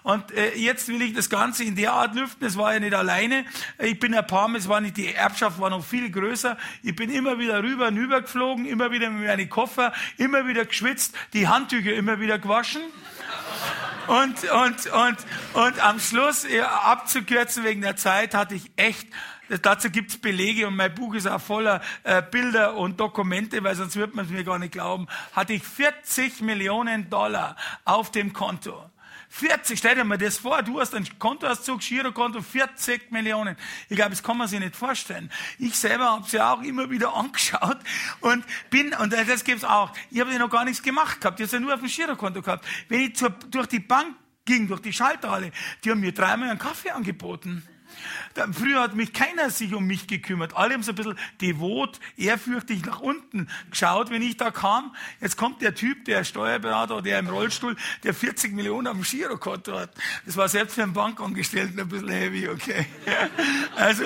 [0.04, 2.46] Und äh, jetzt will ich das Ganze in der Art lüften.
[2.46, 3.44] Es war ja nicht alleine.
[3.80, 6.56] Ich bin ein Mal, es war nicht, die Erbschaft war noch viel größer.
[6.84, 10.64] Ich bin immer wieder rüber und rüber geflogen, immer wieder mit meinen Koffer, immer wieder
[10.64, 12.80] geschwitzt, die Handtücher immer wieder gewaschen.
[14.06, 15.16] Und, und, und,
[15.54, 16.46] und am Schluss,
[16.84, 19.08] abzukürzen wegen der Zeit, hatte ich echt
[19.62, 23.96] Dazu gibt's Belege und mein Buch ist auch voller äh, Bilder und Dokumente, weil sonst
[23.96, 25.06] wird man es mir gar nicht glauben.
[25.32, 28.84] Hatte ich 40 Millionen Dollar auf dem Konto.
[29.30, 33.56] 40, stell dir mal das vor, du hast einen Kontoauszug, Girokonto, 40 Millionen.
[33.88, 35.30] Ich glaube, das kann man sich nicht vorstellen.
[35.58, 37.78] Ich selber habe es ja auch immer wieder angeschaut
[38.20, 41.46] und bin, und das gibt's auch, ich habe ja noch gar nichts gemacht gehabt, ich
[41.46, 42.66] habe ja nur auf dem Girokonto gehabt.
[42.88, 45.52] Wenn ich zur, durch die Bank ging, durch die Schalterhalle,
[45.84, 47.62] die haben mir dreimal einen Kaffee angeboten.
[48.52, 50.56] Früher hat mich keiner sich um mich gekümmert.
[50.56, 54.94] Alle haben so ein bisschen devot, ehrfürchtig nach unten geschaut, wenn ich da kam.
[55.20, 59.90] Jetzt kommt der Typ, der Steuerberater, der im Rollstuhl, der 40 Millionen am Girokonto hat.
[60.26, 62.86] Das war selbst für einen Bankangestellten ein bisschen heavy, okay.
[63.76, 64.04] Also,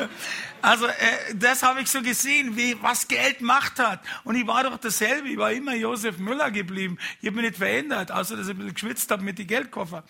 [0.62, 4.00] also äh, das habe ich so gesehen, wie was Geld Macht hat.
[4.24, 5.28] Und ich war doch dasselbe.
[5.28, 6.98] Ich war immer Josef Müller geblieben.
[7.20, 10.04] Ich habe mich nicht verändert, außer dass ich ein bisschen geschwitzt habe mit den Geldkoffer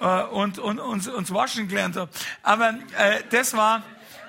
[0.00, 2.10] äh, und, und, und, und waschen gelernt habe.
[2.42, 3.82] Aber äh, das war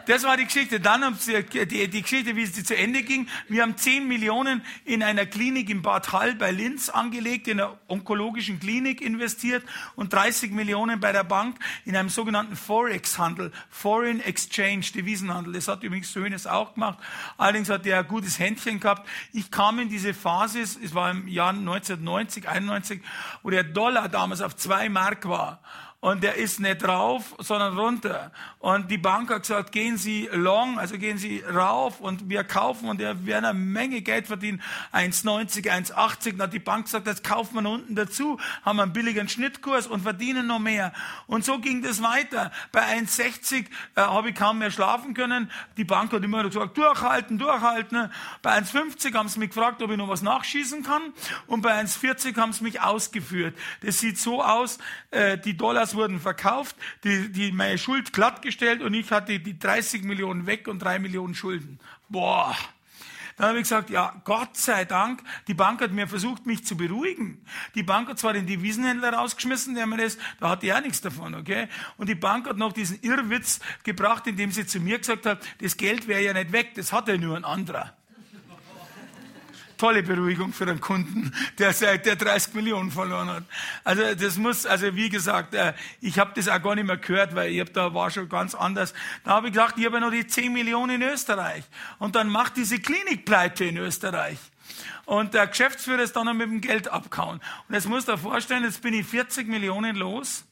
[0.08, 0.80] das war die Geschichte.
[0.80, 3.28] Dann haben sie, die, die Geschichte, wie sie zu Ende ging.
[3.50, 7.78] Wir haben 10 Millionen in einer Klinik in Bad Hall bei Linz angelegt, in einer
[7.88, 9.64] onkologischen Klinik investiert
[9.96, 15.54] und 30 Millionen bei der Bank in einem sogenannten Forex-Handel, Foreign Exchange, Devisenhandel.
[15.54, 17.00] Das hat übrigens Söhnes auch gemacht.
[17.38, 19.08] Allerdings hat er ein gutes Händchen gehabt.
[19.34, 23.02] Ich kam in diese Phase, es war im Jahr 1990, 91,
[23.44, 25.60] wo der Dollar damals auf zwei Mark war
[26.12, 28.32] und der ist nicht rauf, sondern runter.
[28.60, 32.90] Und die Bank hat gesagt, gehen Sie long, also gehen Sie rauf und wir kaufen
[32.90, 34.62] und wir werden eine Menge Geld verdienen.
[34.94, 36.32] 1,90, 1,80.
[36.32, 40.02] Dann hat die Bank gesagt, das kaufen wir unten dazu, haben einen billigen Schnittkurs und
[40.02, 40.94] verdienen noch mehr.
[41.28, 42.52] Und so ging das weiter.
[42.72, 43.66] Bei 1,60
[43.96, 45.52] äh, habe ich kaum mehr schlafen können.
[45.78, 48.12] Die Bank hat immer gesagt, durchhalten, durchhalten.
[48.42, 51.02] Bei 1,50 haben sie mich gefragt, ob ich noch was nachschießen kann.
[51.48, 53.58] Und bei 1,40 haben sie mich ausgeführt.
[53.82, 54.80] Das sieht so aus,
[55.12, 59.60] äh, die Dollar Dollars wurden verkauft, die, die, meine Schuld glattgestellt und ich hatte die
[59.60, 61.80] 30 Millionen weg und drei Millionen Schulden.
[62.08, 62.56] Boah.
[63.36, 66.76] Dann habe ich gesagt, ja, Gott sei Dank, die Bank hat mir versucht, mich zu
[66.76, 67.46] beruhigen.
[67.76, 71.36] Die Bank hat zwar den Devisenhändler rausgeschmissen, der mir das, da hatte er nichts davon,
[71.36, 71.68] okay?
[71.98, 75.78] Und die Bank hat noch diesen Irrwitz gebracht, indem sie zu mir gesagt hat, das
[75.78, 77.96] Geld wäre ja nicht weg, das hat ja nur ein anderer
[79.78, 83.44] tolle Beruhigung für einen Kunden, der der 30 Millionen verloren hat.
[83.84, 87.36] Also das muss, also wie gesagt, äh, ich habe das auch gar nicht mehr gehört,
[87.36, 88.94] weil ich hab, da war schon ganz anders.
[89.24, 91.64] Da habe ich gedacht, ich habe ja noch die 10 Millionen in Österreich.
[92.00, 94.40] Und dann macht diese Klinik pleite in Österreich.
[95.06, 97.40] Und der Geschäftsführer ist dann noch mit dem Geld abgehauen.
[97.68, 100.47] Und jetzt musst du dir vorstellen, jetzt bin ich 40 Millionen los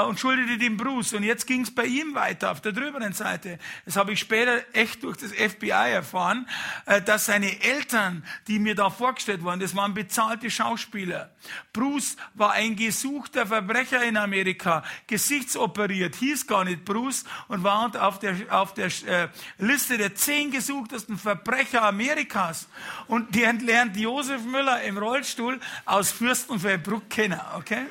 [0.00, 1.12] und schuldete dem Bruce.
[1.14, 3.58] Und jetzt ging es bei ihm weiter auf der drüberen Seite.
[3.84, 6.48] Das habe ich später echt durch das FBI erfahren,
[6.86, 11.30] äh, dass seine Eltern, die mir da vorgestellt waren, das waren bezahlte Schauspieler.
[11.72, 18.18] Bruce war ein gesuchter Verbrecher in Amerika, gesichtsoperiert, hieß gar nicht Bruce und war auf
[18.18, 19.28] der, auf der äh,
[19.58, 22.68] Liste der zehn gesuchtesten Verbrecher Amerikas.
[23.06, 27.86] Und die lernt Josef Müller im Rollstuhl aus Fürstenfeldbruck kennen, okay?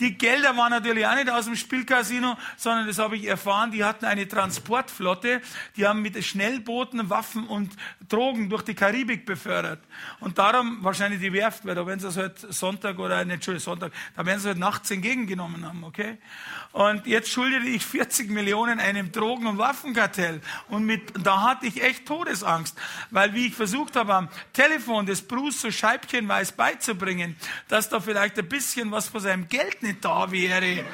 [0.00, 3.84] Die Gelder waren natürlich auch nicht aus dem Spielcasino, sondern das habe ich erfahren, die
[3.84, 5.40] hatten eine Transportflotte,
[5.76, 7.72] die haben mit Schnellbooten Waffen und
[8.08, 9.80] Drogen durch die Karibik befördert.
[10.20, 13.64] Und darum wahrscheinlich die Werft, weil da werden sie es halt Sonntag oder, nicht, Entschuldigung,
[13.64, 16.18] Sonntag, da werden sie halt nachts entgegengenommen haben, okay?
[16.72, 20.42] Und jetzt schuldete ich 40 Millionen einem Drogen- und Waffenkartell.
[20.68, 22.76] Und mit, da hatte ich echt Todesangst.
[23.10, 27.36] Weil wie ich versucht habe, am Telefon des Bruce so scheibchenweise beizubringen,
[27.68, 30.84] dass da vielleicht ein bisschen was von seinem Geld nicht da wäre.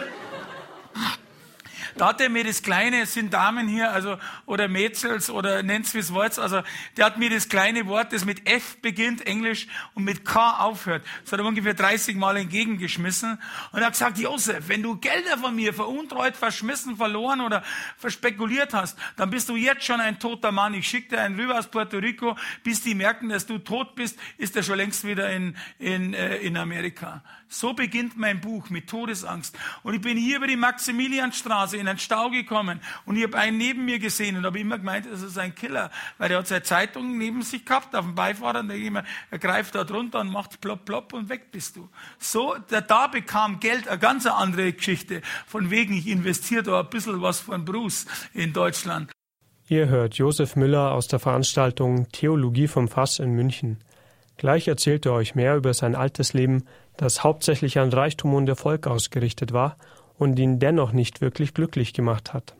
[1.96, 5.94] Da hat er mir das kleine, es sind Damen hier, also, oder Mädels, oder nennt's
[5.94, 6.62] wie's wollt, also,
[6.96, 11.04] der hat mir das kleine Wort, das mit F beginnt, Englisch, und mit K aufhört.
[11.22, 13.38] Das hat er ungefähr 30 Mal entgegengeschmissen.
[13.72, 17.62] Und er hat gesagt, Josef, wenn du Gelder von mir veruntreut, verschmissen, verloren oder
[17.98, 20.74] verspekuliert hast, dann bist du jetzt schon ein toter Mann.
[20.74, 24.18] Ich schicke dir einen rüber aus Puerto Rico, bis die merken, dass du tot bist,
[24.38, 27.22] ist er schon längst wieder in, in, äh, in Amerika.
[27.48, 29.56] So beginnt mein Buch mit Todesangst.
[29.82, 33.58] Und ich bin hier über die Maximilianstraße in einen Stau gekommen und ich habe einen
[33.58, 36.62] neben mir gesehen und habe immer gemeint, das ist ein Killer, weil der hat seine
[36.62, 40.60] Zeitung neben sich gehabt auf dem Beifahrer und immer, er greift da drunter und macht
[40.60, 41.88] plopp plopp und weg bist du.
[42.18, 46.88] So, der da bekam Geld, eine ganz andere Geschichte, von wegen ich investiere da ein
[46.88, 49.10] bisschen was von Bruce in Deutschland.
[49.68, 53.78] Ihr hört Josef Müller aus der Veranstaltung Theologie vom Fass in München.
[54.36, 56.64] Gleich erzählt er euch mehr über sein altes Leben,
[56.96, 59.76] das hauptsächlich an Reichtum und Erfolg ausgerichtet war
[60.22, 62.54] und ihn dennoch nicht wirklich glücklich gemacht hat.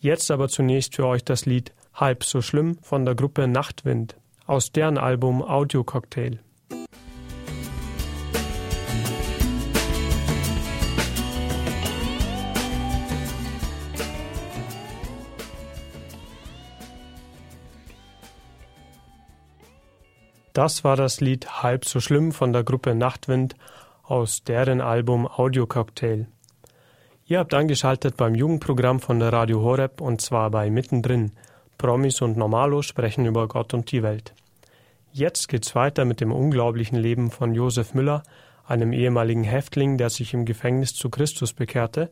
[0.00, 4.72] Jetzt aber zunächst für euch das Lied Halb so schlimm von der Gruppe Nachtwind aus
[4.72, 6.38] deren Album Audio Cocktail.
[20.54, 23.54] Das war das Lied Halb so schlimm von der Gruppe Nachtwind
[24.02, 26.26] aus deren Album Audio Cocktail.
[27.32, 31.32] Ihr habt angeschaltet beim Jugendprogramm von der Radio Horeb und zwar bei Mittendrin.
[31.78, 34.34] Promis und Normalo sprechen über Gott und die Welt.
[35.12, 38.22] Jetzt geht's weiter mit dem unglaublichen Leben von Josef Müller,
[38.66, 42.10] einem ehemaligen Häftling, der sich im Gefängnis zu Christus bekehrte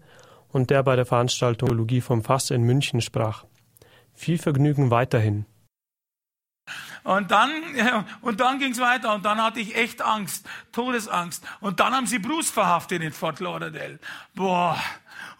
[0.48, 3.44] und der bei der Veranstaltung Theologie vom Fass in München sprach.
[4.14, 5.44] Viel Vergnügen weiterhin.
[7.02, 7.50] Und dann,
[8.20, 11.44] und dann ging's weiter und dann hatte ich echt Angst, Todesangst.
[11.60, 13.98] Und dann haben sie Bruce verhaftet in Fort Lauderdale.
[14.34, 14.78] Boah,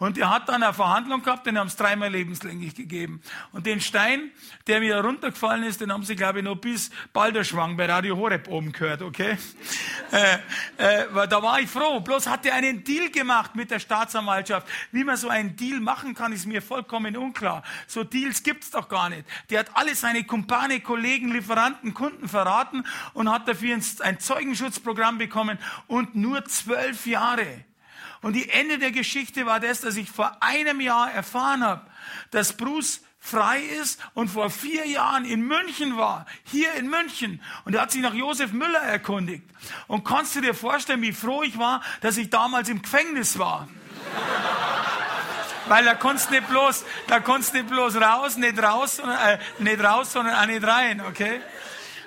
[0.01, 3.21] und er hat dann eine Verhandlung gehabt, den haben es dreimal lebenslänglich gegeben.
[3.51, 4.31] Und den Stein,
[4.65, 8.47] der mir runtergefallen ist, den haben sie, glaube ich, noch bis Balderschwang bei Radio Horeb
[8.47, 9.37] oben gehört, okay?
[10.11, 10.37] äh,
[10.77, 11.99] äh, weil da war ich froh.
[11.99, 14.67] Bloß hat er einen Deal gemacht mit der Staatsanwaltschaft.
[14.91, 17.61] Wie man so einen Deal machen kann, ist mir vollkommen unklar.
[17.85, 19.23] So Deals gibt's doch gar nicht.
[19.51, 25.59] Der hat alle seine Kumpane, Kollegen, Lieferanten, Kunden verraten und hat dafür ein Zeugenschutzprogramm bekommen
[25.85, 27.65] und nur zwölf Jahre.
[28.21, 31.81] Und die Ende der Geschichte war das, dass ich vor einem Jahr erfahren habe,
[32.29, 37.41] dass Bruce frei ist und vor vier Jahren in München war, hier in München.
[37.65, 39.43] Und er hat sich nach Josef Müller erkundigt.
[39.87, 43.67] Und kannst du dir vorstellen, wie froh ich war, dass ich damals im Gefängnis war?
[45.67, 50.11] Weil da konntest nicht bloß, da konntest nicht bloß raus, nicht raus, äh, nicht raus,
[50.11, 51.39] sondern auch nicht rein, okay?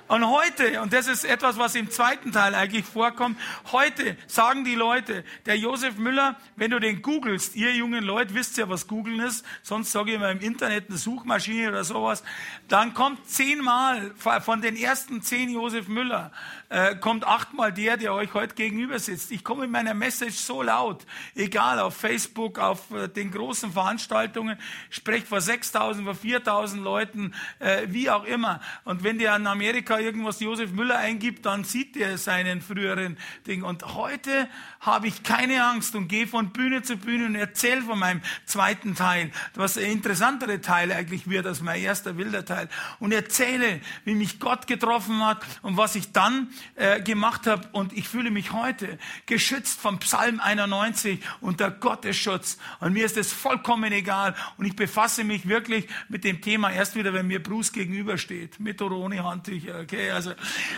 [0.07, 3.39] Und heute, und das ist etwas, was im zweiten Teil eigentlich vorkommt,
[3.73, 8.59] heute sagen die Leute, der Josef Müller, wenn du den googelst, ihr jungen Leute wisst
[8.59, 12.23] ja, was googeln ist, sonst sage ich mal im Internet eine Suchmaschine oder sowas,
[12.69, 16.33] dann kommt zehnmal von den ersten zehn Josef Müller,
[16.69, 19.31] äh, kommt achtmal der, der euch heute gegenüber sitzt.
[19.31, 24.59] Ich komme in meiner Message so laut, egal auf Facebook, auf äh, den großen Veranstaltungen,
[24.91, 28.61] spreche vor 6.000, vor 4.000 Leuten, äh, wie auch immer.
[28.85, 33.63] Und wenn der in Amerika irgendwas Josef Müller eingibt, dann sieht er seinen früheren Ding.
[33.63, 34.49] Und heute
[34.81, 38.95] habe ich keine Angst und gehe von Bühne zu Bühne und erzähle von meinem zweiten
[38.95, 42.69] Teil, was ein interessantere Teil eigentlich wird als mein erster wilder Teil.
[43.01, 47.69] Und erzähle, wie mich Gott getroffen hat und was ich dann äh, gemacht habe.
[47.73, 52.59] Und ich fühle mich heute geschützt vom Psalm 91 unter Gottes Schutz.
[52.81, 54.35] Und mir ist es vollkommen egal.
[54.59, 58.83] Und ich befasse mich wirklich mit dem Thema erst wieder, wenn mir Bruce gegenübersteht, mit
[58.83, 60.11] oder ohne Handtücher okay?
[60.11, 60.33] Also,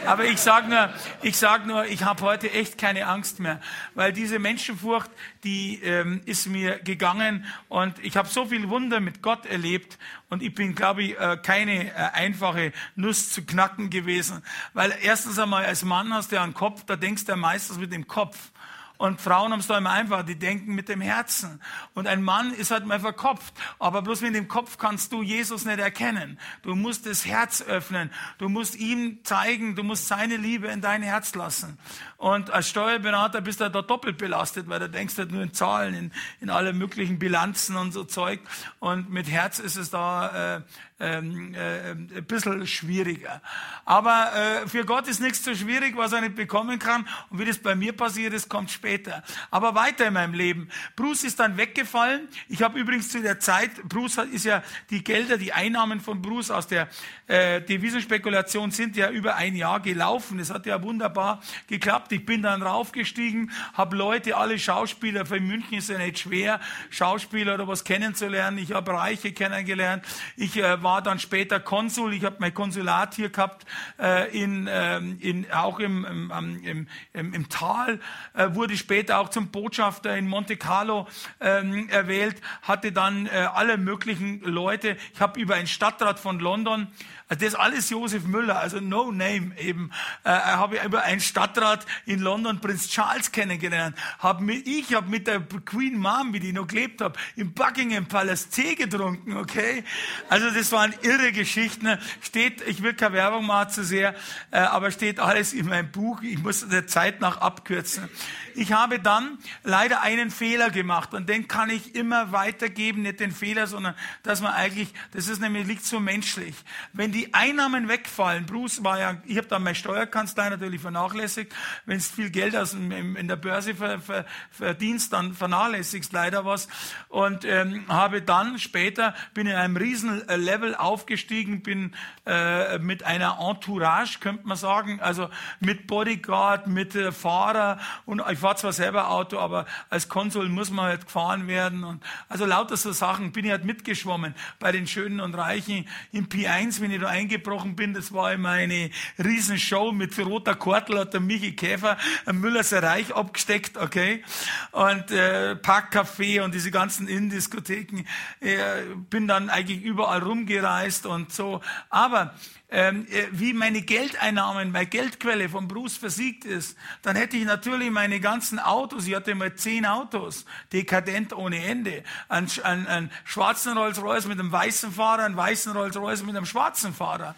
[0.04, 3.60] aber ich sage nur, ich sag nur, ich habe heute echt keine Angst mehr,
[3.94, 5.10] weil diese Menschenfurcht,
[5.44, 10.42] die ähm, ist mir gegangen und ich habe so viel Wunder mit Gott erlebt und
[10.42, 14.42] ich bin, glaube ich, äh, keine äh, einfache Nuss zu knacken gewesen,
[14.74, 17.78] weil erstens einmal als Mann hast du ja einen Kopf, da denkst du ja meistens
[17.78, 18.52] mit dem Kopf.
[18.98, 21.60] Und Frauen haben es da immer einfach, die denken mit dem Herzen.
[21.94, 23.52] Und ein Mann ist halt mal verkopft.
[23.78, 26.38] Aber bloß mit dem Kopf kannst du Jesus nicht erkennen.
[26.62, 28.10] Du musst das Herz öffnen.
[28.38, 31.78] Du musst ihm zeigen, du musst seine Liebe in dein Herz lassen.
[32.16, 35.94] Und als Steuerberater bist du da doppelt belastet, weil du denkst halt nur in Zahlen,
[35.94, 38.40] in, in alle möglichen Bilanzen und so Zeug.
[38.78, 40.60] Und mit Herz ist es da äh,
[40.98, 43.42] ähm, äh, ein bisschen schwieriger.
[43.84, 47.06] Aber äh, für Gott ist nichts so schwierig, was er nicht bekommen kann.
[47.28, 49.22] Und wie das bei mir passiert ist, kommt später.
[49.50, 50.68] Aber weiter in meinem Leben.
[50.96, 52.28] Bruce ist dann weggefallen.
[52.48, 56.50] Ich habe übrigens zu der Zeit, Bruce ist ja die Gelder, die Einnahmen von Bruce
[56.50, 56.88] aus der
[57.26, 60.38] äh, Devisenspekulation sind ja über ein Jahr gelaufen.
[60.38, 62.12] Das hat ja wunderbar geklappt.
[62.12, 67.54] Ich bin dann raufgestiegen, habe Leute, alle Schauspieler, für München ist ja nicht schwer, Schauspieler
[67.54, 68.58] oder was kennenzulernen.
[68.58, 70.04] Ich habe Reiche kennengelernt.
[70.36, 72.14] Ich äh, war dann später Konsul.
[72.14, 73.66] Ich habe mein Konsulat hier gehabt,
[73.98, 77.98] äh, in, ähm, in, auch im, im, im, im, Tal.
[78.34, 81.08] Äh, wurde später auch zum Botschafter in Monte Carlo
[81.40, 82.40] ähm, erwählt.
[82.62, 84.96] Hatte dann äh, alle möglichen Leute.
[85.12, 86.86] Ich habe über einen Stadtrat von London
[87.28, 89.90] also das alles Josef Müller, also no name eben.
[90.22, 93.96] Äh, habe ich über einen Stadtrat in London, Prinz Charles, kennengelernt.
[94.20, 98.06] Hab mit, ich habe mit der Queen Mom, wie die noch gelebt habe, im Buckingham
[98.06, 99.82] Palace Tee getrunken, okay?
[100.28, 101.98] Also das waren irre Geschichten.
[102.22, 104.14] Steht, ich will keine Werbung machen zu sehr,
[104.52, 106.22] äh, aber steht alles in meinem Buch.
[106.22, 108.08] Ich muss der Zeit nach abkürzen.
[108.56, 113.30] Ich habe dann leider einen Fehler gemacht und den kann ich immer weitergeben, nicht den
[113.30, 116.54] Fehler, sondern dass man eigentlich, das ist nämlich liegt so menschlich.
[116.94, 121.54] Wenn die Einnahmen wegfallen, Bruce war ja, ich habe dann meine Steuerkanzlei natürlich vernachlässigt.
[121.84, 126.66] Wenn es viel Geld aus in der Börse ver, ver, verdienst, dann vernachlässigst leider was.
[127.08, 131.94] Und ähm, habe dann später bin in einem riesen Level aufgestiegen, bin
[132.24, 135.28] äh, mit einer Entourage, könnte man sagen, also
[135.60, 140.70] mit Bodyguard, mit äh, Fahrer und ich fahre zwar selber Auto, aber als Konsul muss
[140.70, 141.82] man halt gefahren werden.
[141.82, 145.88] Und also lauter so Sachen bin ich halt mitgeschwommen bei den Schönen und Reichen.
[146.12, 151.00] Im P1, wenn ich da eingebrochen bin, das war immer eine Riesenshow mit roter Kortel,
[151.00, 154.22] hat der Michi Käfer ein Müllerser Reich abgesteckt, okay?
[154.70, 158.04] Und äh, Parkcafé und diese ganzen Innendiskotheken.
[158.38, 161.62] Äh, bin dann eigentlich überall rumgereist und so.
[161.90, 162.32] Aber
[162.68, 167.90] ähm, äh, wie meine Geldeinnahmen, meine Geldquelle vom Bruce versiegt ist, dann hätte ich natürlich
[167.90, 173.78] meine ganzen Autos, ich hatte mal zehn Autos, dekadent ohne Ende, einen, einen, einen schwarzen
[173.78, 177.36] Rolls-Royce mit einem weißen Fahrer, einen weißen Rolls-Royce mit einem schwarzen Fahrer.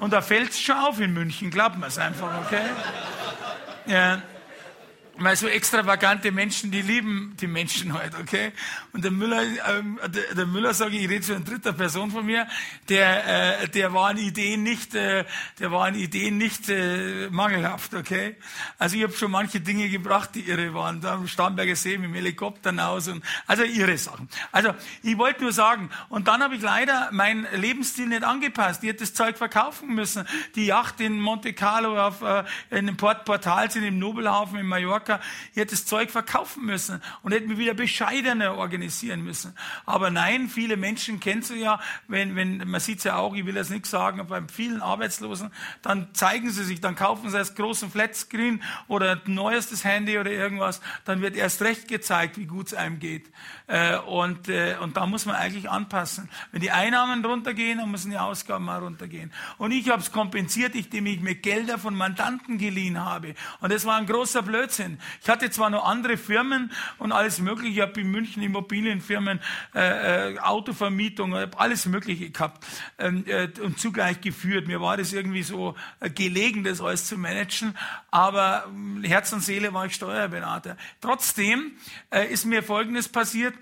[0.00, 2.66] Und da fällt es schon auf in München, glaubt man es einfach, okay?
[3.86, 4.22] Ja.
[5.20, 8.52] Weil so extravagante Menschen, die lieben die Menschen halt, okay?
[8.92, 12.12] Und der Müller, ähm, der, der Müller sage ich, ich rede zu einer dritten Person
[12.12, 12.46] von mir,
[12.88, 15.24] der, äh, der war in Ideen nicht, äh,
[15.58, 18.36] der war in Ideen nicht äh, mangelhaft, okay?
[18.78, 22.10] Also ich habe schon manche Dinge gebracht, die irre waren, da am Starnberger See mit
[22.10, 24.28] dem Helikopter hinaus und also irre Sachen.
[24.52, 28.84] Also ich wollte nur sagen, und dann habe ich leider meinen Lebensstil nicht angepasst.
[28.84, 30.28] Ich hätte das Zeug verkaufen müssen.
[30.54, 34.66] Die Yacht in Monte Carlo auf äh, in dem Port Portal sind im Nobelhafen in
[34.66, 35.20] Mallorca Mallorca.
[35.52, 39.54] Ich hätte das Zeug verkaufen müssen und hätte mich wieder bescheidener organisieren müssen.
[39.86, 43.46] Aber nein, viele Menschen kennst du ja, wenn, wenn, man sieht es ja auch, ich
[43.46, 45.50] will das nicht sagen, bei vielen Arbeitslosen,
[45.82, 50.30] dann zeigen sie sich, dann kaufen sie das großen Flatscreen oder ein neuestes Handy oder
[50.30, 53.30] irgendwas, dann wird erst recht gezeigt, wie gut es einem geht.
[53.66, 56.28] Äh, und, äh, und da muss man eigentlich anpassen.
[56.52, 59.32] Wenn die Einnahmen runtergehen, dann müssen die Ausgaben mal runtergehen.
[59.58, 63.34] Und ich habe es kompensiert, indem ich mir Gelder von Mandanten geliehen habe.
[63.60, 64.97] Und das war ein großer Blödsinn.
[65.22, 67.72] Ich hatte zwar noch andere Firmen und alles Mögliche.
[67.74, 69.40] Ich habe in München Immobilienfirmen,
[69.74, 72.64] äh, äh, Autovermietung, alles Mögliche gehabt
[72.98, 74.66] ähm, äh, und zugleich geführt.
[74.66, 77.76] Mir war das irgendwie so äh, gelegen, das alles zu managen.
[78.10, 78.70] Aber
[79.02, 80.76] äh, Herz und Seele war ich Steuerberater.
[81.00, 81.72] Trotzdem
[82.10, 83.54] äh, ist mir Folgendes passiert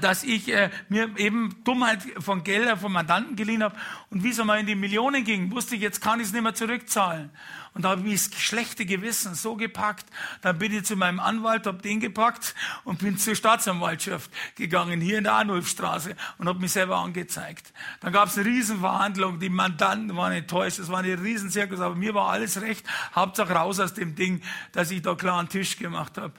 [0.00, 3.76] dass ich äh, mir eben Dummheit von Geldern von Mandanten geliehen habe
[4.10, 6.42] und wie es einmal in die Millionen ging, wusste ich, jetzt kann ich es nicht
[6.42, 7.30] mehr zurückzahlen.
[7.74, 10.06] Und da habe ich das schlechte Gewissen so gepackt.
[10.42, 12.54] Dann bin ich zu meinem Anwalt, habe den gepackt
[12.84, 17.72] und bin zur Staatsanwaltschaft gegangen, hier in der Arnulfstraße und habe mich selber angezeigt.
[18.00, 22.14] Dann gab es eine Riesenverhandlung, die Mandanten waren enttäuscht, es war eine Riesenzirkus, aber mir
[22.14, 22.86] war alles recht.
[23.14, 24.42] Hauptsache raus aus dem Ding,
[24.72, 26.32] dass ich da klar einen Tisch gemacht habe.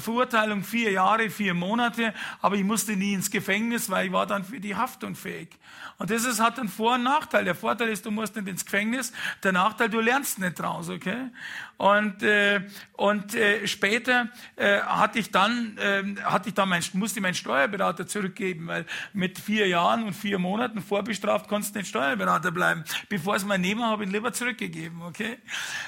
[0.00, 4.24] Verurteilung vier Jahre, vier Monate, aber ich musste musste nie ins Gefängnis, weil ich war
[4.24, 5.58] dann für die Haftung fähig.
[5.98, 7.44] Und das ist, hat einen Vor- und Nachteil.
[7.44, 9.12] Der Vorteil ist, du musst nicht ins Gefängnis.
[9.42, 11.30] Der Nachteil, du lernst nicht draus, okay?
[11.78, 12.60] Und, äh,
[12.94, 18.04] und äh, später äh, hatte ich dann, äh, hatte ich dann mein, musste meinen Steuerberater
[18.08, 22.82] zurückgeben, weil mit vier Jahren und vier Monaten vorbestraft konntest du nicht Steuerberater bleiben.
[23.08, 25.38] Bevor es mein Nehmer habe ich lieber zurückgegeben, okay?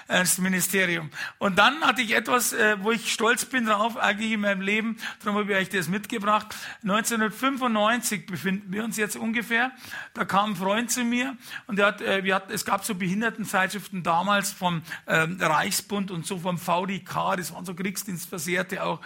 [0.07, 1.11] Ins Ministerium.
[1.39, 4.97] Und dann hatte ich etwas, äh, wo ich stolz bin drauf, eigentlich in meinem Leben.
[5.25, 6.55] Darum habe ich euch das mitgebracht.
[6.83, 9.73] 1995 befinden wir uns jetzt ungefähr.
[10.15, 11.37] Da kam ein Freund zu mir
[11.67, 15.37] und der hat, äh, wir hatten, es gab so Behindertenzeitschriften damals vom ähm,
[15.81, 19.01] Reichsbund und so vom VDK, das waren so Kriegsdienstversehrte auch.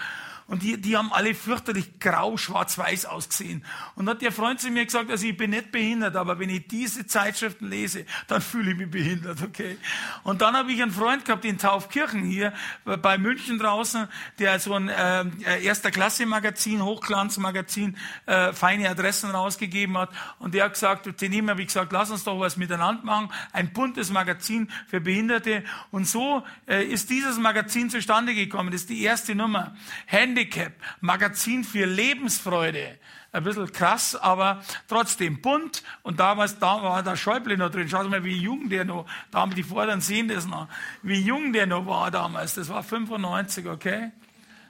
[0.47, 3.65] Und die, die haben alle fürchterlich grau, schwarz-weiß ausgesehen.
[3.95, 6.69] Und hat der Freund zu mir gesagt, also ich bin nicht behindert, aber wenn ich
[6.69, 9.79] diese Zeitschriften lese, dann fühle ich mich behindert, okay?
[10.23, 12.53] Und dann habe ich einen Freund gehabt in Taufkirchen hier
[12.85, 14.07] bei München draußen,
[14.39, 20.11] der so ein äh, erster Klasse Magazin, Hochglanzmagazin, äh, feine Adressen rausgegeben hat.
[20.39, 23.31] Und der hat gesagt, zu ihm habe ich gesagt, lass uns doch was miteinander machen.
[23.53, 25.65] Ein buntes Magazin für Behinderte.
[25.91, 28.71] Und so äh, ist dieses Magazin zustande gekommen.
[28.71, 29.75] Das ist die erste Nummer.
[30.07, 32.99] Hand Handicap, Magazin für Lebensfreude.
[33.31, 35.85] Ein bisschen krass, aber trotzdem bunt.
[36.03, 37.89] Und damals, da war der Schäuble noch drin.
[37.89, 40.67] Schaut mal, wie jung der noch, da haben die Vorderen sehen das noch,
[41.03, 42.55] wie jung der noch war damals.
[42.55, 44.11] Das war 95, okay?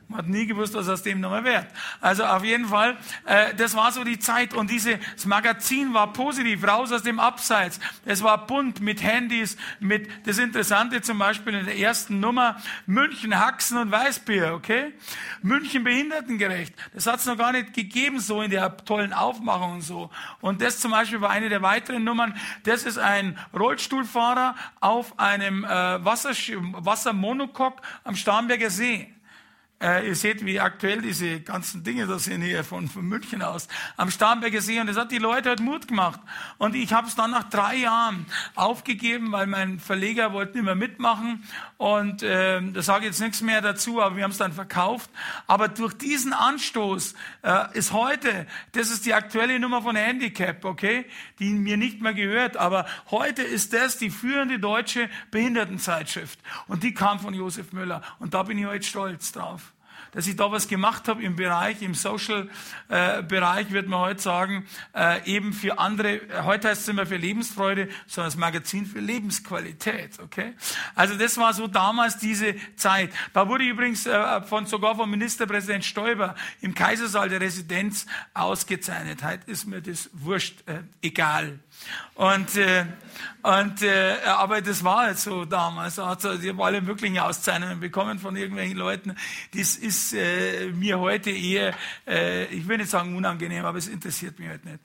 [0.08, 1.66] Man hat nie gewusst, was aus dem nochmal wird.
[2.00, 6.66] Also auf jeden Fall, äh, das war so die Zeit und dieses Magazin war positiv,
[6.66, 7.80] raus aus dem Abseits.
[8.04, 13.38] Es war bunt mit Handys, mit das Interessante zum Beispiel in der ersten Nummer München
[13.38, 14.92] Haxen und Weißbier, okay?
[15.42, 16.74] München behindertengerecht.
[16.92, 20.10] Das hat es noch gar nicht gegeben so in der tollen Aufmachung und so.
[20.40, 22.34] Und das zum Beispiel war eine der weiteren Nummern.
[22.64, 25.68] Das ist ein Rollstuhlfahrer auf einem äh,
[26.04, 29.13] Wasser, Wassermonokok am Starnberger See.
[29.84, 33.68] Äh, ihr seht, wie aktuell diese ganzen Dinge da sind hier von, von München aus
[33.98, 34.80] am Starnberger See.
[34.80, 36.20] Und das hat die Leute halt Mut gemacht.
[36.56, 38.24] Und ich habe es dann nach drei Jahren
[38.54, 41.46] aufgegeben, weil mein Verleger wollte nicht mehr mitmachen.
[41.76, 45.10] Und äh, da sage ich jetzt nichts mehr dazu, aber wir haben es dann verkauft.
[45.46, 47.12] Aber durch diesen Anstoß
[47.42, 51.04] äh, ist heute, das ist die aktuelle Nummer von Handicap, okay,
[51.40, 52.56] die mir nicht mehr gehört.
[52.56, 56.38] Aber heute ist das die führende deutsche Behindertenzeitschrift.
[56.68, 58.00] Und die kam von Josef Müller.
[58.18, 59.73] Und da bin ich heute stolz drauf
[60.14, 64.66] dass ich da was gemacht habe im Bereich, im Social-Bereich, äh, wird man heute sagen,
[64.94, 70.18] äh, eben für andere, heute heißt es immer für Lebensfreude, sondern das Magazin für Lebensqualität,
[70.20, 70.54] okay?
[70.94, 73.10] Also das war so damals diese Zeit.
[73.32, 79.22] Da wurde übrigens äh, von, sogar vom Ministerpräsident Stoiber im Kaisersaal der Residenz ausgezeichnet.
[79.22, 81.58] Heute ist mir das wurscht, äh, egal.
[82.14, 82.86] Und, äh,
[83.42, 85.98] und äh, aber das war halt so damals.
[85.98, 89.16] Also, ich habe alle möglichen Auszeichnungen bekommen von irgendwelchen Leuten.
[89.54, 91.74] Das ist äh, mir heute eher,
[92.06, 94.78] äh, ich will nicht sagen unangenehm, aber es interessiert mich halt nicht.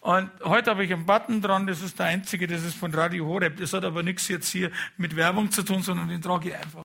[0.00, 3.26] Und heute habe ich einen Button dran, das ist der einzige, das ist von Radio
[3.26, 3.56] Horeb.
[3.56, 6.82] Das hat aber nichts jetzt hier mit Werbung zu tun, sondern den trage ich einfach.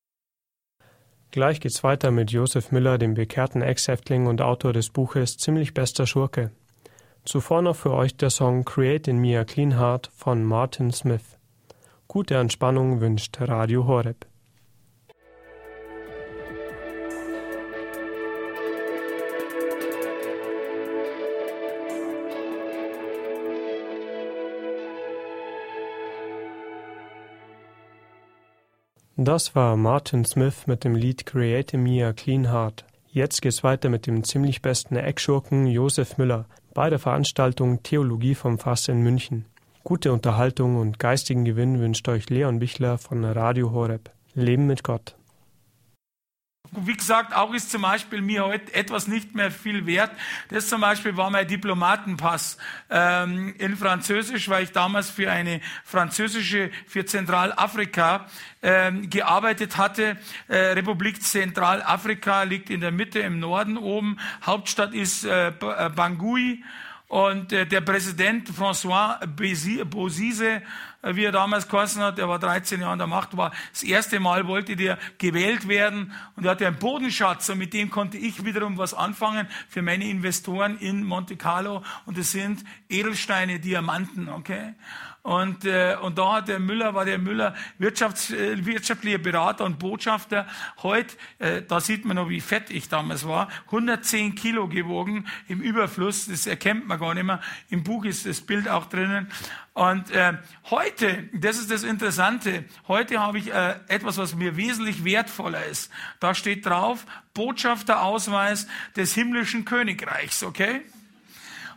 [1.31, 6.05] Gleich geht's weiter mit Josef Müller, dem bekehrten Ex-Häftling und Autor des Buches Ziemlich bester
[6.05, 6.51] Schurke.
[7.23, 11.37] Zuvor noch für euch der Song Create in Me a Clean Heart von Martin Smith.
[12.07, 14.25] Gute Entspannung wünscht Radio Horeb.
[29.23, 32.85] Das war Martin Smith mit dem Lied Create Me a Clean Heart.
[33.11, 38.57] Jetzt geht's weiter mit dem ziemlich besten Eckschurken Josef Müller, bei der Veranstaltung Theologie vom
[38.57, 39.45] Fass in München.
[39.83, 44.09] Gute Unterhaltung und geistigen Gewinn wünscht euch Leon Bichler von Radio Horeb.
[44.33, 45.15] Leben mit Gott.
[46.73, 50.11] Wie gesagt, auch ist zum Beispiel mir heute etwas nicht mehr viel wert.
[50.47, 52.57] Das zum Beispiel war mein Diplomatenpass
[52.89, 58.25] ähm, in Französisch, weil ich damals für eine französische, für Zentralafrika
[58.61, 60.15] ähm, gearbeitet hatte.
[60.47, 64.17] Äh, Republik Zentralafrika liegt in der Mitte im Norden oben.
[64.45, 66.63] Hauptstadt ist äh, äh Bangui.
[67.11, 69.19] Und äh, der Präsident François
[69.83, 70.61] Bozise,
[71.01, 73.83] äh, wie er damals geheißen hat, der war 13 Jahre an der Macht, war das
[73.83, 78.17] erste Mal wollte der gewählt werden und er hatte einen Bodenschatz und mit dem konnte
[78.17, 84.29] ich wiederum was anfangen für meine Investoren in Monte Carlo und das sind Edelsteine, Diamanten,
[84.29, 84.73] okay?
[85.23, 89.77] Und, äh, und da hat der Müller, war der Müller Wirtschafts-, äh, wirtschaftlicher Berater und
[89.77, 90.47] Botschafter.
[90.81, 95.61] Heute, äh, da sieht man noch, wie fett ich damals war, 110 Kilo gewogen im
[95.61, 97.39] Überfluss, das erkennt man gar nicht mehr.
[97.69, 99.27] Im Buch ist das Bild auch drinnen.
[99.73, 100.33] Und äh,
[100.71, 105.91] heute, das ist das Interessante, heute habe ich äh, etwas, was mir wesentlich wertvoller ist.
[106.19, 107.05] Da steht drauf,
[107.35, 110.81] Botschafterausweis des himmlischen Königreichs, okay?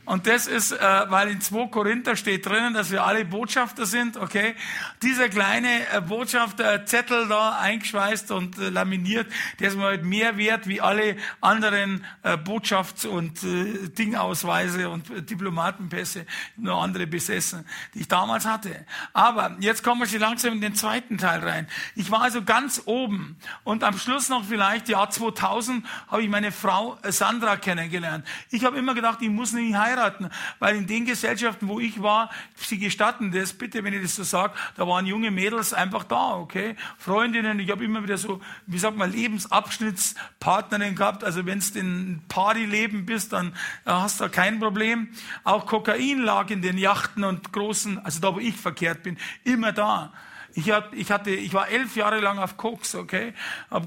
[0.06, 0.76] Und das ist, äh,
[1.08, 4.54] weil in 2 Korinther steht drinnen, dass wir alle Botschafter sind, okay?
[5.02, 9.26] Dieser kleine äh, Botschafterzettel da eingeschweißt und äh, laminiert,
[9.60, 15.08] der ist mir halt mehr wert wie alle anderen äh, Botschafts- und äh, Dingausweise und
[15.08, 16.26] äh, Diplomatenpässe,
[16.56, 18.84] nur andere besessen, die ich damals hatte.
[19.14, 21.66] Aber jetzt kommen wir schon langsam in den zweiten Teil rein.
[21.94, 26.52] Ich war also ganz oben und am Schluss noch vielleicht, Jahr 2000, habe ich meine
[26.52, 28.26] Frau äh, Sandra kennengelernt.
[28.50, 32.02] Ich habe immer gedacht, ich muss nicht heiraten heiraten, weil in den Gesellschaften, wo ich
[32.02, 36.04] war, sie gestatten das, bitte, wenn ich das so sage, da waren junge Mädels einfach
[36.04, 36.76] da, okay?
[36.98, 42.22] Freundinnen, ich habe immer wieder so, wie sagt man, Lebensabschnittspartnerinnen gehabt, also wenn du in
[42.28, 43.48] Partyleben bist, dann
[43.84, 45.08] äh, hast du kein Problem.
[45.44, 49.72] Auch Kokain lag in den Yachten und großen, also da, wo ich verkehrt bin, immer
[49.72, 50.12] da.
[50.56, 53.34] Ich, ich, hatte, ich war elf Jahre lang auf Koks, okay?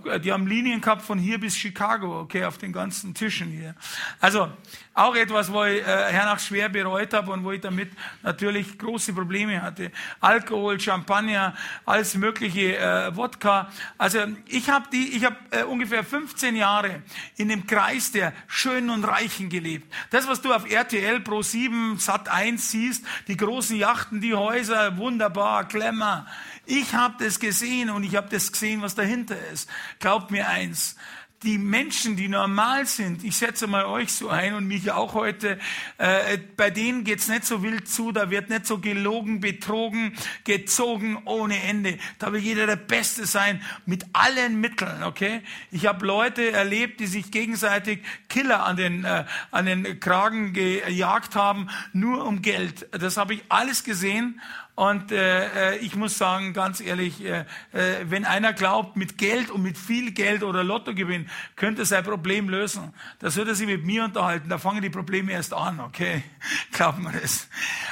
[0.05, 3.73] Äh, die haben Linien gehabt von hier bis Chicago, okay, auf den ganzen Tischen hier.
[4.19, 4.51] Also
[4.97, 7.91] auch etwas, wo ich äh, hernach schwer bereut habe und wo ich damit
[8.23, 9.91] natürlich große Probleme hatte.
[10.19, 13.69] Alkohol, Champagner, alles mögliche, äh, Wodka.
[13.99, 17.03] Also ich habe die, ich habe äh, ungefähr 15 Jahre
[17.35, 19.93] in dem Kreis der Schönen und Reichen gelebt.
[20.09, 24.97] Das, was du auf RTL Pro 7, Sat 1 siehst, die großen Yachten, die Häuser,
[24.97, 26.25] wunderbar, Klemmer.
[26.65, 29.69] Ich habe das gesehen und ich habe das gesehen, was dahinter ist.
[29.99, 30.95] Glaubt mir eins,
[31.43, 35.59] die Menschen, die normal sind, ich setze mal euch so ein und mich auch heute,
[35.99, 40.13] äh, bei denen geht's nicht so wild zu, da wird nicht so gelogen, betrogen,
[40.45, 41.99] gezogen ohne Ende.
[42.17, 45.41] Da will jeder der Beste sein mit allen Mitteln, okay?
[45.69, 51.35] Ich habe Leute erlebt, die sich gegenseitig Killer an den, äh, an den Kragen gejagt
[51.35, 52.87] haben, nur um Geld.
[52.91, 54.41] Das habe ich alles gesehen
[54.77, 59.49] und äh, äh, ich muss sagen, ganz ehrlich, äh, äh, wenn einer glaubt, mit Geld
[59.49, 63.83] und mit viel Geld oder Lottogewinn könnte sein Problem lösen, da sollte er sich mit
[63.87, 64.49] mir unterhalten.
[64.49, 66.23] Da fangen die Probleme erst an, okay?
[66.73, 67.49] Glaubt man das?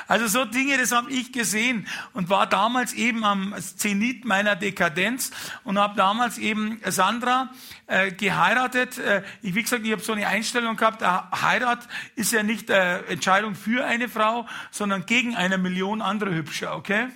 [0.07, 5.31] Also so Dinge, das habe ich gesehen und war damals eben am Zenit meiner Dekadenz
[5.63, 7.49] und habe damals eben Sandra
[7.87, 8.97] äh, geheiratet.
[8.97, 12.99] Äh, ich, wie gesagt, ich habe so eine Einstellung gehabt, Heirat ist ja nicht äh,
[13.05, 17.07] Entscheidung für eine Frau, sondern gegen eine Million andere Hübsche okay?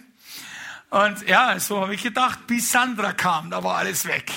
[0.90, 4.32] Und ja, so habe ich gedacht, bis Sandra kam, da war alles weg.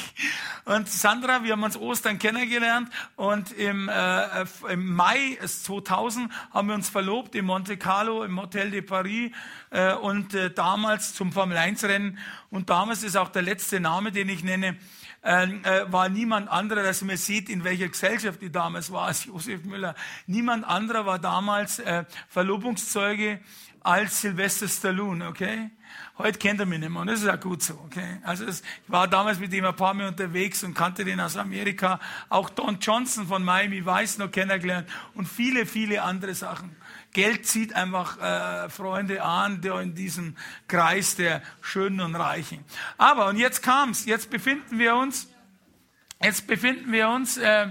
[0.66, 6.74] Und Sandra, wir haben uns Ostern kennengelernt und im, äh, im Mai 2000 haben wir
[6.74, 9.32] uns verlobt in Monte Carlo im Hotel de Paris
[9.70, 12.18] äh, und äh, damals zum Formel 1 Rennen
[12.50, 14.76] und damals ist auch der letzte Name, den ich nenne,
[15.22, 19.64] äh, war niemand anderer, dass man sieht, in welcher Gesellschaft die damals war, als Josef
[19.64, 19.94] Müller.
[20.26, 23.40] Niemand anderer war damals äh, Verlobungszeuge
[23.84, 25.70] als Sylvester Stallone, okay?
[26.18, 28.20] Heute kennt er mich nicht mehr und das ist auch gut so, okay?
[28.22, 31.36] Also es, ich war damals mit ihm ein paar Mal unterwegs und kannte den aus
[31.36, 31.98] Amerika.
[32.28, 36.76] Auch Don Johnson von Miami Vice noch kennengelernt und viele, viele andere Sachen.
[37.12, 40.36] Geld zieht einfach äh, Freunde an, der in diesem
[40.66, 42.64] Kreis der Schönen und Reichen.
[42.96, 45.28] Aber, und jetzt kam's, jetzt befinden wir uns,
[46.22, 47.68] jetzt befinden wir uns, äh,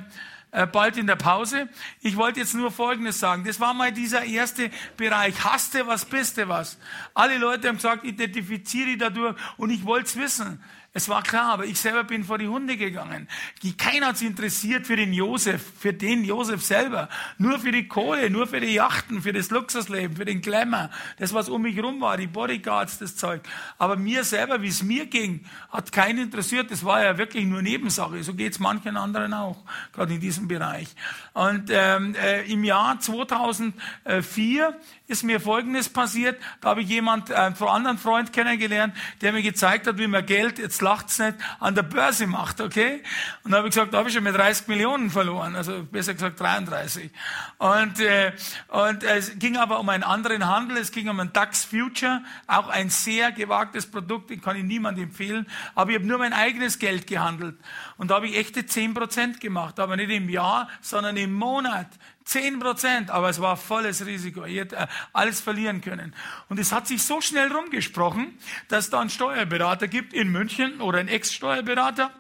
[0.52, 1.70] äh, bald in der Pause.
[2.02, 3.46] Ich wollte jetzt nur Folgendes sagen.
[3.46, 5.44] Das war mal dieser erste Bereich.
[5.46, 6.78] Hasste was, bist du was.
[7.14, 10.62] Alle Leute haben gesagt, identifiziere dadurch und ich wollte es wissen.
[10.94, 13.30] Es war klar, aber ich selber bin vor die Hunde gegangen.
[13.78, 17.08] Keiner hat sich interessiert für den Josef, für den Josef selber.
[17.38, 20.90] Nur für die Kohle, nur für die Yachten, für das Luxusleben, für den Glamour.
[21.18, 23.42] Das, was um mich rum war, die Bodyguards, das Zeug.
[23.78, 26.70] Aber mir selber, wie es mir ging, hat keinen interessiert.
[26.72, 28.22] Das war ja wirklich nur Nebensache.
[28.22, 29.64] So geht es manchen anderen auch,
[29.94, 30.90] gerade in diesem Bereich.
[31.34, 34.78] Und ähm, äh, im Jahr 2004
[35.12, 36.42] ist mir Folgendes passiert.
[36.62, 40.26] Da habe ich jemand, äh, einen anderen Freund kennengelernt, der mir gezeigt hat, wie man
[40.26, 43.04] Geld, jetzt lacht's nicht, an der Börse macht, okay?
[43.44, 46.14] Und da habe ich gesagt, da habe ich schon mit 30 Millionen verloren, also besser
[46.14, 47.12] gesagt 33.
[47.58, 48.32] Und, äh,
[48.70, 52.70] und es ging aber um einen anderen Handel, es ging um einen DAX Future, auch
[52.70, 55.46] ein sehr gewagtes Produkt, den kann ich niemandem empfehlen,
[55.76, 57.58] aber ich habe nur mein eigenes Geld gehandelt.
[57.98, 61.88] Und da habe ich echte 10% gemacht, aber nicht im Jahr, sondern im Monat.
[62.26, 64.46] 10 Prozent, aber es war volles Risiko.
[64.46, 66.16] Ich hätte äh, alles verlieren können.
[66.50, 71.00] Und es hat sich so schnell rumgesprochen, dass da einen Steuerberater gibt in München oder
[71.00, 72.12] einen Ex-Steuerberater,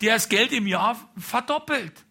[0.00, 2.03] der das Geld im Jahr verdoppelt.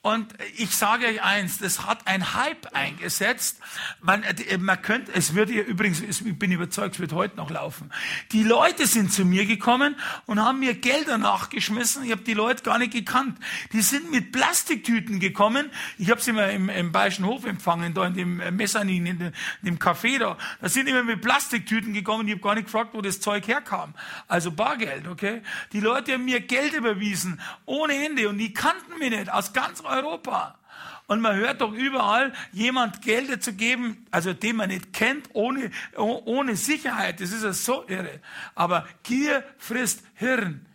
[0.00, 3.58] Und ich sage euch eins, das hat ein Hype eingesetzt.
[4.00, 4.24] Man,
[4.60, 7.90] man könnte, es wird hier übrigens, ich bin überzeugt, es wird heute noch laufen.
[8.30, 9.96] Die Leute sind zu mir gekommen
[10.26, 12.04] und haben mir Gelder nachgeschmissen.
[12.04, 13.40] Ich habe die Leute gar nicht gekannt.
[13.72, 15.68] Die sind mit Plastiktüten gekommen.
[15.98, 19.32] Ich habe sie mal im, im Bayerischen Hof empfangen, da in dem Mezzanin, in, dem,
[19.62, 20.38] in dem Café da.
[20.60, 22.28] Da sind immer mit Plastiktüten gekommen.
[22.28, 23.94] Ich habe gar nicht gefragt, wo das Zeug herkam.
[24.28, 25.42] Also Bargeld, okay?
[25.72, 28.28] Die Leute haben mir Geld überwiesen, ohne Ende.
[28.28, 29.82] Und die kannten mich nicht, aus ganz.
[31.06, 35.70] Und man hört doch überall, jemand Gelder zu geben, also den man nicht kennt, ohne,
[35.96, 37.20] ohne Sicherheit.
[37.20, 38.20] Das ist ja so irre.
[38.54, 40.67] Aber Gier frisst Hirn.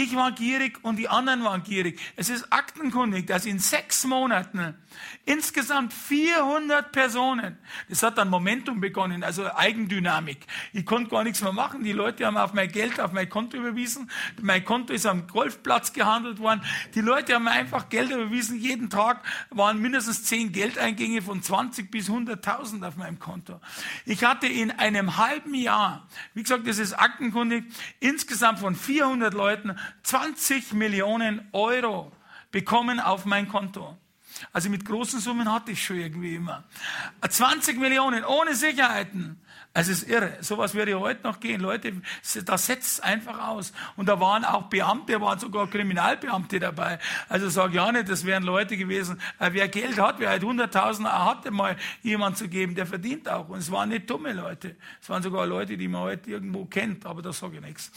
[0.00, 1.98] Ich war gierig und die anderen waren gierig.
[2.14, 4.76] Es ist aktenkundig, dass in sechs Monaten
[5.24, 10.46] insgesamt 400 Personen, das hat dann Momentum begonnen, also Eigendynamik.
[10.72, 11.82] Ich konnte gar nichts mehr machen.
[11.82, 14.08] Die Leute haben auf mein Geld, auf mein Konto überwiesen.
[14.40, 16.62] Mein Konto ist am Golfplatz gehandelt worden.
[16.94, 18.56] Die Leute haben einfach Geld überwiesen.
[18.56, 23.60] Jeden Tag waren mindestens zehn Geldeingänge von 20 bis 100.000 auf meinem Konto.
[24.04, 27.64] Ich hatte in einem halben Jahr, wie gesagt, das ist aktenkundig,
[27.98, 32.12] insgesamt von 400 Leuten 20 Millionen Euro
[32.50, 33.96] bekommen auf mein Konto.
[34.52, 36.64] Also mit großen Summen hatte ich schon irgendwie immer.
[37.28, 39.40] 20 Millionen ohne Sicherheiten.
[39.74, 40.36] Also es ist irre.
[40.40, 41.60] Sowas würde heute noch gehen.
[41.60, 41.92] Leute,
[42.44, 43.72] das setzt einfach aus.
[43.96, 46.98] Und da waren auch Beamte, da waren sogar Kriminalbeamte dabei.
[47.28, 49.20] Also sag ja nicht, das wären Leute gewesen.
[49.38, 53.50] Äh, wer Geld hat, wer halt 100.000 hatte, mal jemand zu geben, der verdient auch.
[53.50, 54.74] Und es waren nicht dumme Leute.
[55.00, 57.92] Es waren sogar Leute, die man heute irgendwo kennt, aber da sage ich nichts.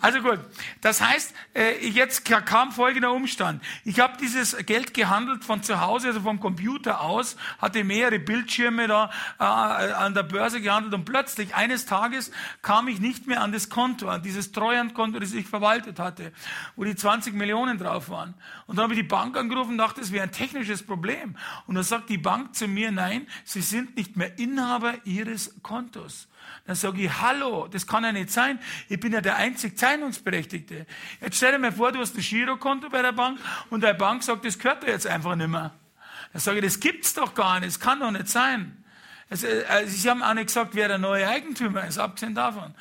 [0.00, 0.38] Also gut.
[0.80, 3.62] Das heißt, äh, jetzt kam folgender Umstand.
[3.84, 8.88] Ich habe dieses Geld gehandelt von zu Hause, also vom Computer aus, hatte mehrere Bildschirme
[8.88, 11.15] da äh, an der Börse gehandelt und plötzlich
[11.54, 12.30] eines Tages
[12.62, 16.32] kam ich nicht mehr an das Konto, an dieses Treuhandkonto, das ich verwaltet hatte,
[16.76, 18.34] wo die 20 Millionen drauf waren.
[18.66, 21.36] Und dann habe ich die Bank angerufen und dachte, das wäre ein technisches Problem.
[21.66, 26.28] Und dann sagt die Bank zu mir, nein, Sie sind nicht mehr Inhaber Ihres Kontos.
[26.66, 28.58] Dann sage ich, hallo, das kann ja nicht sein.
[28.88, 30.86] Ich bin ja der einzig Zeichnungsberechtigte.
[31.20, 33.38] Jetzt stell dir mal vor, du hast ein Girokonto bei der Bank
[33.70, 35.72] und deine Bank sagt, das gehört dir jetzt einfach nicht mehr.
[36.32, 38.84] Dann sage ich, das gibt's doch gar nicht, das kann doch nicht sein.
[39.28, 42.74] Also, also, Sie haben auch nicht gesagt, wer der neue Eigentümer ist, abgesehen davon.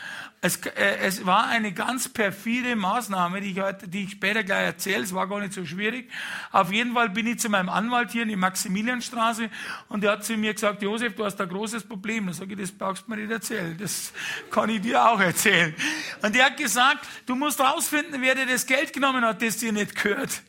[0.45, 4.65] Es, äh, es war eine ganz perfide Maßnahme, die ich, heute, die ich später gleich
[4.65, 5.01] erzähle.
[5.01, 6.11] Es war gar nicht so schwierig.
[6.51, 9.49] Auf jeden Fall bin ich zu meinem Anwalt hier in die Maximilianstraße
[9.89, 12.27] und der hat zu mir gesagt, Josef, du hast ein großes Problem.
[12.27, 13.75] Dann sage ich, das brauchst du mir nicht erzählen.
[13.79, 14.13] Das
[14.51, 15.73] kann ich dir auch erzählen.
[16.21, 19.71] Und der hat gesagt, du musst rausfinden, wer dir das Geld genommen hat, das dir
[19.71, 20.43] nicht gehört.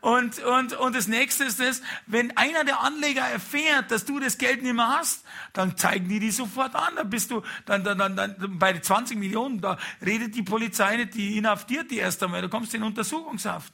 [0.00, 4.38] Und, und, und das nächste ist das, wenn einer der Anleger erfährt, dass du das
[4.38, 6.96] Geld nicht mehr hast, dann zeigen die die sofort an.
[6.96, 10.96] Dann bist du, dann, dann, dann, dann bei 20 Millionen Millionen, da redet die Polizei
[10.96, 13.72] nicht, die inhaftiert die erst einmal, du kommst in Untersuchungshaft.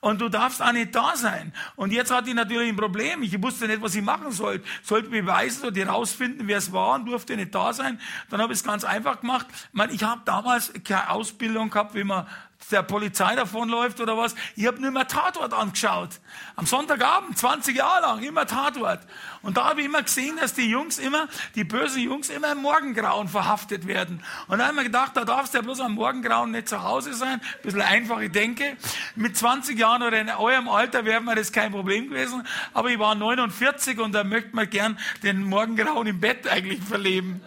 [0.00, 1.54] Und du darfst auch nicht da sein.
[1.76, 3.22] Und jetzt hatte ich natürlich ein Problem.
[3.22, 4.62] Ich wusste nicht, was ich machen soll.
[4.82, 7.98] Sollte beweisen oder herausfinden, wer es war und durfte nicht da sein.
[8.28, 9.46] Dann habe ich es ganz einfach gemacht.
[9.50, 12.26] Ich, meine, ich habe damals keine Ausbildung gehabt, wie man
[12.72, 14.34] der Polizei davonläuft oder was.
[14.56, 16.20] Ich habe nur immer Tatort angeschaut.
[16.56, 19.00] Am Sonntagabend, 20 Jahre lang, immer Tatort.
[19.42, 22.62] Und da habe ich immer gesehen, dass die Jungs immer, die bösen Jungs immer im
[22.62, 24.22] Morgengrauen verhaftet werden.
[24.48, 26.82] Und da habe ich mir gedacht, da darfst du ja bloß am Morgengrauen nicht zu
[26.82, 27.40] Hause sein.
[27.40, 28.76] Ein bisschen einfache Denke.
[29.16, 32.46] Mit 20 Jahren oder in eurem Alter wäre mir das kein Problem gewesen.
[32.72, 37.42] Aber ich war 49 und da möchte man gern den Morgengrauen im Bett eigentlich verleben.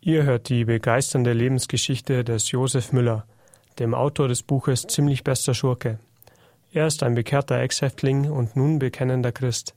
[0.00, 3.26] Ihr hört die begeisternde Lebensgeschichte des Josef Müller
[3.78, 5.98] dem Autor des Buches Ziemlich bester Schurke.
[6.72, 9.74] Er ist ein bekehrter Ex-Häftling und nun bekennender Christ.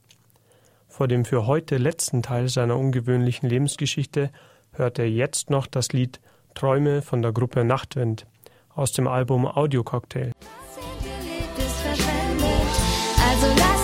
[0.88, 4.30] Vor dem für heute letzten Teil seiner ungewöhnlichen Lebensgeschichte
[4.72, 6.20] hört er jetzt noch das Lied
[6.54, 8.26] Träume von der Gruppe Nachtwind
[8.74, 10.32] aus dem Album Audio Cocktail.
[13.30, 13.77] Also lass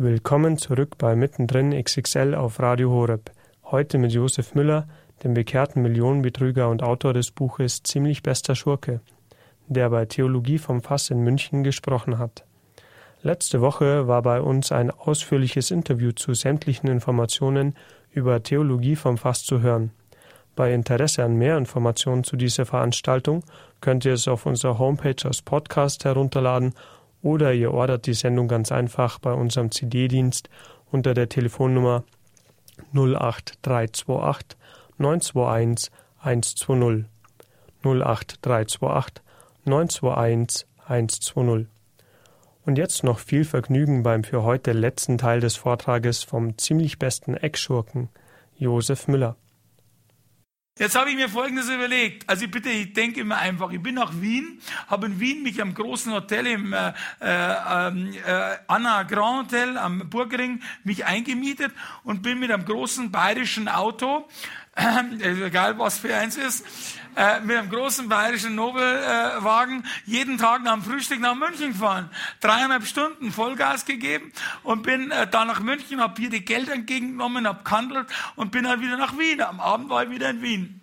[0.00, 3.32] Willkommen zurück bei Mittendrin XXL auf Radio Horeb.
[3.64, 4.86] Heute mit Josef Müller,
[5.24, 9.00] dem bekehrten Millionenbetrüger und Autor des Buches Ziemlich bester Schurke,
[9.66, 12.44] der bei Theologie vom Fass in München gesprochen hat.
[13.22, 17.74] Letzte Woche war bei uns ein ausführliches Interview zu sämtlichen Informationen
[18.12, 19.90] über Theologie vom Fass zu hören.
[20.54, 23.42] Bei Interesse an mehr Informationen zu dieser Veranstaltung
[23.80, 26.74] könnt ihr es auf unserer Homepage als Podcast herunterladen
[27.22, 30.48] oder ihr ordert die Sendung ganz einfach bei unserem CD-Dienst
[30.90, 32.04] unter der Telefonnummer
[32.94, 34.58] 08328
[34.98, 35.90] 921
[36.20, 37.06] 120
[37.82, 39.22] 08328
[39.64, 41.66] 921 120.
[42.64, 47.34] Und jetzt noch viel Vergnügen beim für heute letzten Teil des Vortrages vom ziemlich besten
[47.34, 48.10] Eckschurken,
[48.56, 49.36] Josef Müller.
[50.78, 52.28] Jetzt habe ich mir Folgendes überlegt.
[52.28, 55.74] Also bitte, ich denke immer einfach, ich bin nach Wien, habe in Wien mich am
[55.74, 61.72] großen Hotel im äh, äh, äh, Anna Grand Hotel am Burgring mich eingemietet
[62.04, 64.28] und bin mit einem großen bayerischen Auto,
[64.76, 66.64] äh, egal was für eins ist,
[67.18, 72.10] äh, mit einem großen bayerischen Nobelwagen äh, jeden Tag nach dem Frühstück nach München gefahren.
[72.40, 77.48] Dreieinhalb Stunden Vollgas gegeben und bin äh, da nach München, habe hier die Gelder entgegengenommen,
[77.48, 78.06] habe gehandelt
[78.36, 79.42] und bin dann wieder nach Wien.
[79.42, 80.80] Am Abend war ich wieder in Wien.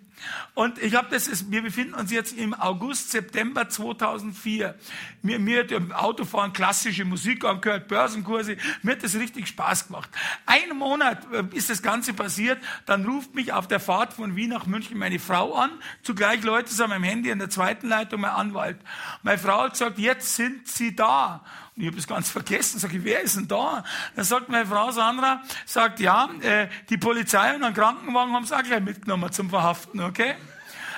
[0.54, 4.74] Und ich habe das, ist, wir befinden uns jetzt im August, September 2004.
[5.22, 8.56] Mir, mir hat im Autofahren klassische Musik angehört, Börsenkurse.
[8.82, 10.10] Mir hat das richtig Spaß gemacht.
[10.46, 12.58] Ein Monat äh, ist das Ganze passiert.
[12.86, 15.70] Dann ruft mich auf der Fahrt von Wien nach München meine Frau an.
[16.02, 18.78] Zugleich Leute sind am Handy in der zweiten Leitung mein Anwalt.
[19.22, 21.44] Meine Frau hat gesagt, jetzt sind Sie da.
[21.76, 22.80] Und ich habe das ganz vergessen.
[22.80, 23.84] Sag ich, wer ist denn da?
[24.14, 28.56] Dann sagt meine Frau Sandra, sagt, ja, äh, die Polizei und einen Krankenwagen haben sie
[28.56, 30.36] auch gleich mitgenommen zum Verhaften, okay?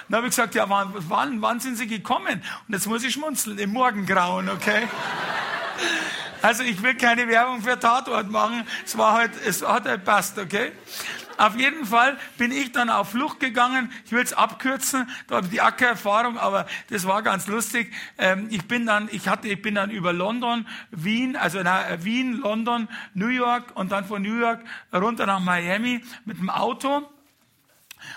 [0.08, 2.42] Dann habe ich gesagt, ja, wann, wann, wann sind Sie gekommen?
[2.66, 4.88] Und jetzt muss ich schmunzeln, im Morgengrauen, okay?
[6.42, 8.64] Also ich will keine Werbung für Tatort machen.
[8.86, 10.72] Es war halt, es hat halt passt, okay?
[11.38, 13.92] Auf jeden Fall bin ich dann auf Flucht gegangen.
[14.04, 17.92] Ich will es abkürzen, da habe ich die Ackererfahrung, aber das war ganz lustig.
[18.18, 22.04] Ähm, ich bin dann, ich hatte, ich bin dann über London, Wien, also na, äh,
[22.04, 27.08] Wien, London, New York und dann von New York runter nach Miami mit dem Auto.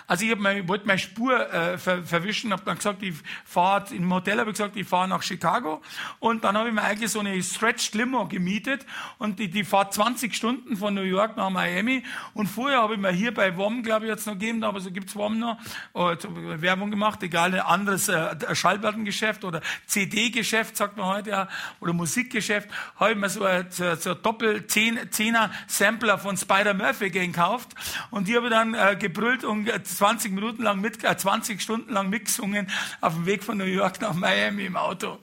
[0.07, 3.15] Also ich, mein, wollte meine Spur äh, ver, verwischen, habe dann gesagt, ich
[3.45, 5.81] fahre im Hotel, habe gesagt, ich fahre nach Chicago.
[6.19, 8.85] Und dann habe ich mir eigentlich so eine Stretched Limo gemietet.
[9.17, 12.03] Und die, die fahrt 20 Stunden von New York nach Miami.
[12.33, 14.91] Und vorher habe ich mir hier bei WOM, glaube ich, jetzt noch gegeben, aber so
[14.91, 15.57] gibt's WOM noch,
[15.93, 16.13] oh,
[16.57, 21.47] Werbung gemacht, egal, ein anderes äh, Schallplattengeschäft oder CD-Geschäft, sagt man heute ja,
[21.79, 27.69] oder Musikgeschäft, habe ich mir so ein, so, so Doppel-Zehner Sampler von Spider Murphy gekauft.
[28.09, 31.93] Und die habe ich dann äh, gebrüllt und 20 Minuten lang mit, äh, 20 Stunden
[31.93, 32.67] lang mitgesungen
[33.01, 35.19] auf dem Weg von New York nach Miami im Auto.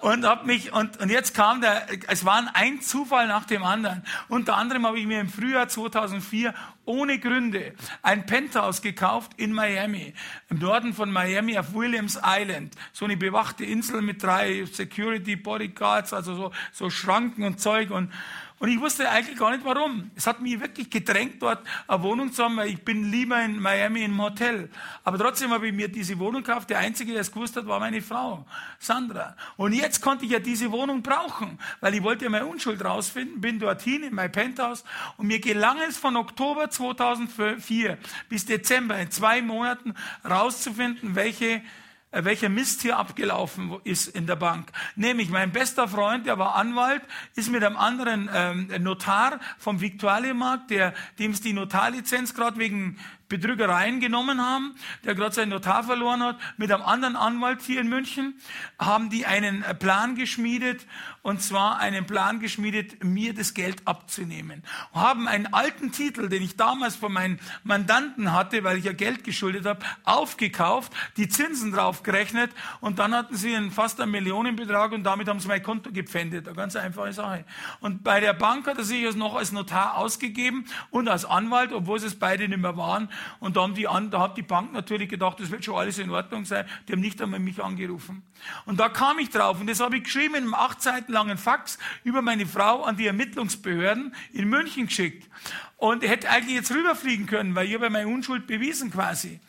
[0.00, 4.02] Und hab mich, und, und jetzt kam der, es war ein Zufall nach dem anderen.
[4.28, 10.14] Unter anderem habe ich mir im Frühjahr 2004 ohne Gründe ein Penthouse gekauft in Miami,
[10.48, 12.74] im Norden von Miami auf Williams Island.
[12.92, 18.12] So eine bewachte Insel mit drei Security Bodyguards, also so, so Schranken und Zeug und,
[18.58, 20.10] und ich wusste eigentlich gar nicht warum.
[20.14, 23.60] Es hat mich wirklich gedrängt, dort eine Wohnung zu haben, weil ich bin lieber in
[23.60, 24.70] Miami im Hotel.
[25.04, 26.70] Aber trotzdem habe ich mir diese Wohnung gekauft.
[26.70, 28.46] Der Einzige, der es gewusst hat, war meine Frau,
[28.78, 29.36] Sandra.
[29.58, 33.42] Und jetzt konnte ich ja diese Wohnung brauchen, weil ich wollte ja meine Unschuld rausfinden,
[33.42, 34.84] bin dorthin in mein Penthouse
[35.18, 37.98] und mir gelang es von Oktober 2004
[38.30, 39.94] bis Dezember in zwei Monaten
[40.24, 41.60] rauszufinden, welche
[42.24, 44.70] welcher Mist hier abgelaufen ist in der Bank.
[44.94, 47.02] Nämlich mein bester Freund, der war Anwalt,
[47.34, 52.98] ist mit einem anderen ähm, Notar vom Viktualienmarkt, der dem es die Notarlizenz gerade wegen
[53.28, 57.88] Betrügereien genommen haben, der gerade seinen Notar verloren hat, mit einem anderen Anwalt hier in
[57.88, 58.40] München,
[58.78, 60.86] haben die einen Plan geschmiedet,
[61.26, 64.62] und zwar einen Plan geschmiedet, mir das Geld abzunehmen.
[64.92, 68.92] Und haben einen alten Titel, den ich damals von meinen Mandanten hatte, weil ich ja
[68.92, 74.12] Geld geschuldet habe, aufgekauft, die Zinsen drauf gerechnet und dann hatten sie einen fast einen
[74.12, 76.46] Millionenbetrag und damit haben sie mein Konto gepfändet.
[76.46, 77.44] Eine ganz einfache Sache.
[77.80, 81.72] Und bei der Bank hat er sich es noch als Notar ausgegeben und als Anwalt,
[81.72, 83.10] obwohl es beide nicht mehr waren.
[83.40, 86.08] Und da, haben die, da hat die Bank natürlich gedacht, das wird schon alles in
[86.08, 86.66] Ordnung sein.
[86.86, 88.22] Die haben nicht einmal mich angerufen.
[88.64, 91.38] Und da kam ich drauf und das habe ich geschrieben in einem acht Seiten langen
[91.38, 95.28] Fax über meine Frau an die Ermittlungsbehörden in München geschickt.
[95.78, 99.40] Und hätte eigentlich jetzt rüberfliegen können, weil ich habe meine Unschuld bewiesen quasi.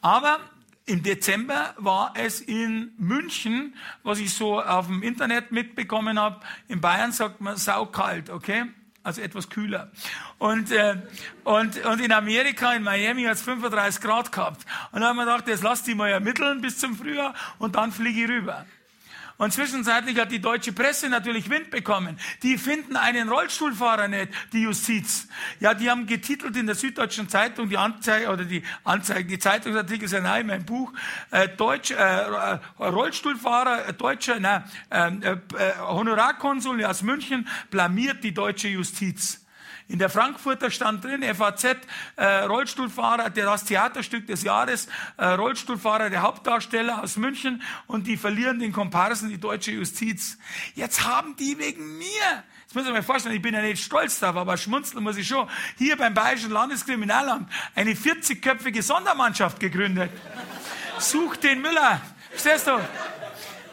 [0.00, 0.38] Aber
[0.86, 6.40] im Dezember war es in München, was ich so auf dem Internet mitbekommen habe.
[6.68, 8.66] In Bayern sagt man saukalt, okay?
[9.04, 9.90] also etwas kühler.
[10.38, 10.96] Und, äh,
[11.44, 14.64] und, und in Amerika, in Miami, hat es 35 Grad gehabt.
[14.90, 17.92] Und dann haben wir gedacht, jetzt lass die mal ermitteln bis zum Frühjahr und dann
[17.92, 18.64] fliege ich rüber.
[19.36, 22.18] Und zwischenzeitlich hat die deutsche Presse natürlich Wind bekommen.
[22.42, 25.26] Die finden einen Rollstuhlfahrer nicht, die Justiz.
[25.58, 30.06] Ja, die haben getitelt in der Süddeutschen Zeitung, die Anzeige, oder die Anzeige, die Zeitungsartikel
[30.06, 30.92] sind in meinem Buch,
[31.32, 38.22] äh, Deutsch, äh, äh Rollstuhlfahrer, äh, deutscher, na, ähm, äh, äh, Honorarkonsul aus München blamiert
[38.22, 39.43] die deutsche Justiz.
[39.86, 41.76] In der Frankfurter stand drin, FAZ,
[42.16, 48.16] äh, Rollstuhlfahrer, der das Theaterstück des Jahres, äh, Rollstuhlfahrer, der Hauptdarsteller aus München und die
[48.16, 50.38] verlieren den Komparsen die deutsche Justiz.
[50.74, 54.20] Jetzt haben die wegen mir, das muss ich mir vorstellen, ich bin ja nicht stolz
[54.20, 60.10] darauf, aber schmunzeln muss ich schon, hier beim Bayerischen Landeskriminalamt eine 40-köpfige Sondermannschaft gegründet.
[60.98, 62.00] Such den Müller.
[62.30, 62.80] Verstehst du?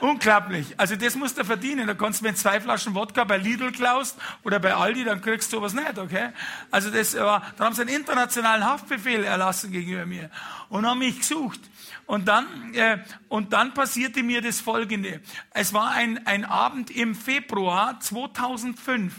[0.02, 0.74] Unglaublich.
[0.78, 1.86] Also das musst du verdienen.
[1.86, 5.54] Da kannst du, wenn zwei Flaschen Wodka bei Lidl klaust oder bei Aldi, dann kriegst
[5.54, 6.30] du sowas nicht, okay?
[6.72, 10.32] Also das war, da haben sie einen internationalen Haftbefehl erlassen gegenüber mir
[10.70, 11.60] und haben mich gesucht.
[12.08, 12.98] Und dann, äh,
[13.30, 15.22] und dann passierte mir das Folgende.
[15.52, 19.14] Es war ein, ein Abend im Februar 2005.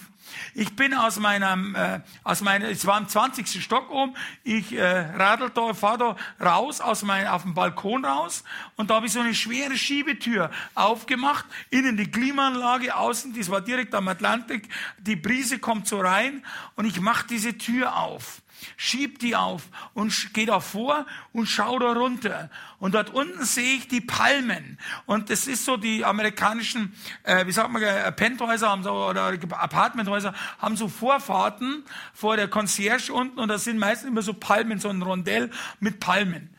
[0.54, 3.62] Ich bin aus meinem, äh, aus meiner, es war im 20.
[3.62, 4.14] Stock oben,
[4.44, 8.44] ich äh, radel da, fahr da raus, aus meinem, auf dem Balkon raus
[8.76, 13.60] und da habe ich so eine schwere Schiebetür aufgemacht, innen die Klimaanlage, außen, das war
[13.60, 14.68] direkt am Atlantik,
[14.98, 16.44] die Brise kommt so rein
[16.76, 18.42] und ich mache diese Tür auf.
[18.76, 19.62] Schieb die auf
[19.94, 22.50] und gehe da vor und schau da runter.
[22.78, 24.78] Und dort unten sehe ich die Palmen.
[25.06, 29.32] Und das ist so, die amerikanischen, äh, wie sagt man, äh, Penthäuser haben so, oder
[29.52, 34.78] Apartmenthäuser haben so Vorfahrten vor der Concierge unten und da sind meistens immer so Palmen,
[34.80, 35.50] so ein Rondell
[35.80, 36.50] mit Palmen.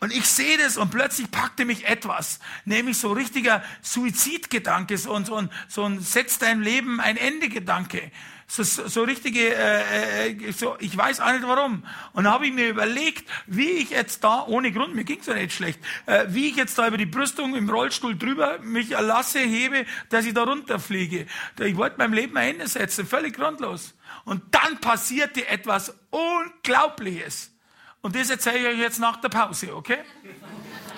[0.00, 5.26] Und ich sehe das und plötzlich packte mich etwas, nämlich so richtiger Suizidgedanke, so, ein,
[5.26, 8.10] so, ein, so ein Setz dein Leben ein Ende Gedanke.
[8.52, 11.84] So, so richtige, äh, äh, so, ich weiß auch nicht warum.
[12.14, 15.34] Und da habe ich mir überlegt, wie ich jetzt da, ohne Grund, mir ging's ja
[15.34, 19.38] nicht schlecht, äh, wie ich jetzt da über die Brüstung im Rollstuhl drüber mich lasse,
[19.38, 21.26] hebe, dass ich da runterfliege.
[21.60, 23.94] Ich wollte meinem Leben ein Ende setzen, völlig grundlos.
[24.24, 27.52] Und dann passierte etwas Unglaubliches.
[28.00, 29.98] Und das erzähle ich euch jetzt nach der Pause, okay?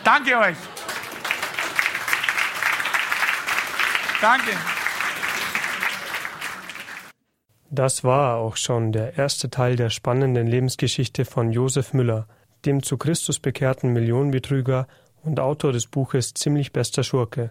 [0.05, 0.57] Danke euch.
[4.23, 4.57] Danke.
[7.75, 12.27] Das war auch schon der erste Teil der spannenden Lebensgeschichte von Josef Müller,
[12.67, 14.87] dem zu Christus bekehrten Millionenbetrüger
[15.23, 17.51] und Autor des Buches Ziemlich bester Schurke.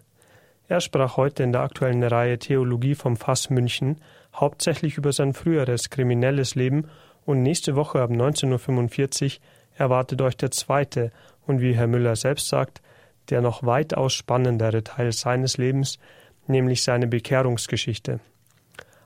[0.67, 3.99] Er sprach heute in der aktuellen Reihe Theologie vom Fass München
[4.35, 6.87] hauptsächlich über sein früheres kriminelles Leben
[7.25, 9.41] und nächste Woche ab 19.45 Uhr
[9.75, 11.09] erwartet euch der zweite
[11.47, 12.83] und wie Herr Müller selbst sagt,
[13.31, 15.97] der noch weitaus spannendere Teil seines Lebens,
[16.45, 18.19] nämlich seine Bekehrungsgeschichte.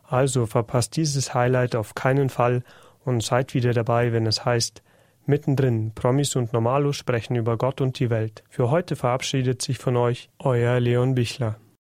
[0.07, 2.63] Also verpasst dieses Highlight auf keinen Fall
[3.03, 4.83] und seid wieder dabei, wenn es heißt,
[5.25, 8.43] mittendrin, Promis und Normalos sprechen über Gott und die Welt.
[8.49, 11.57] Für heute verabschiedet sich von euch euer Leon Bichler.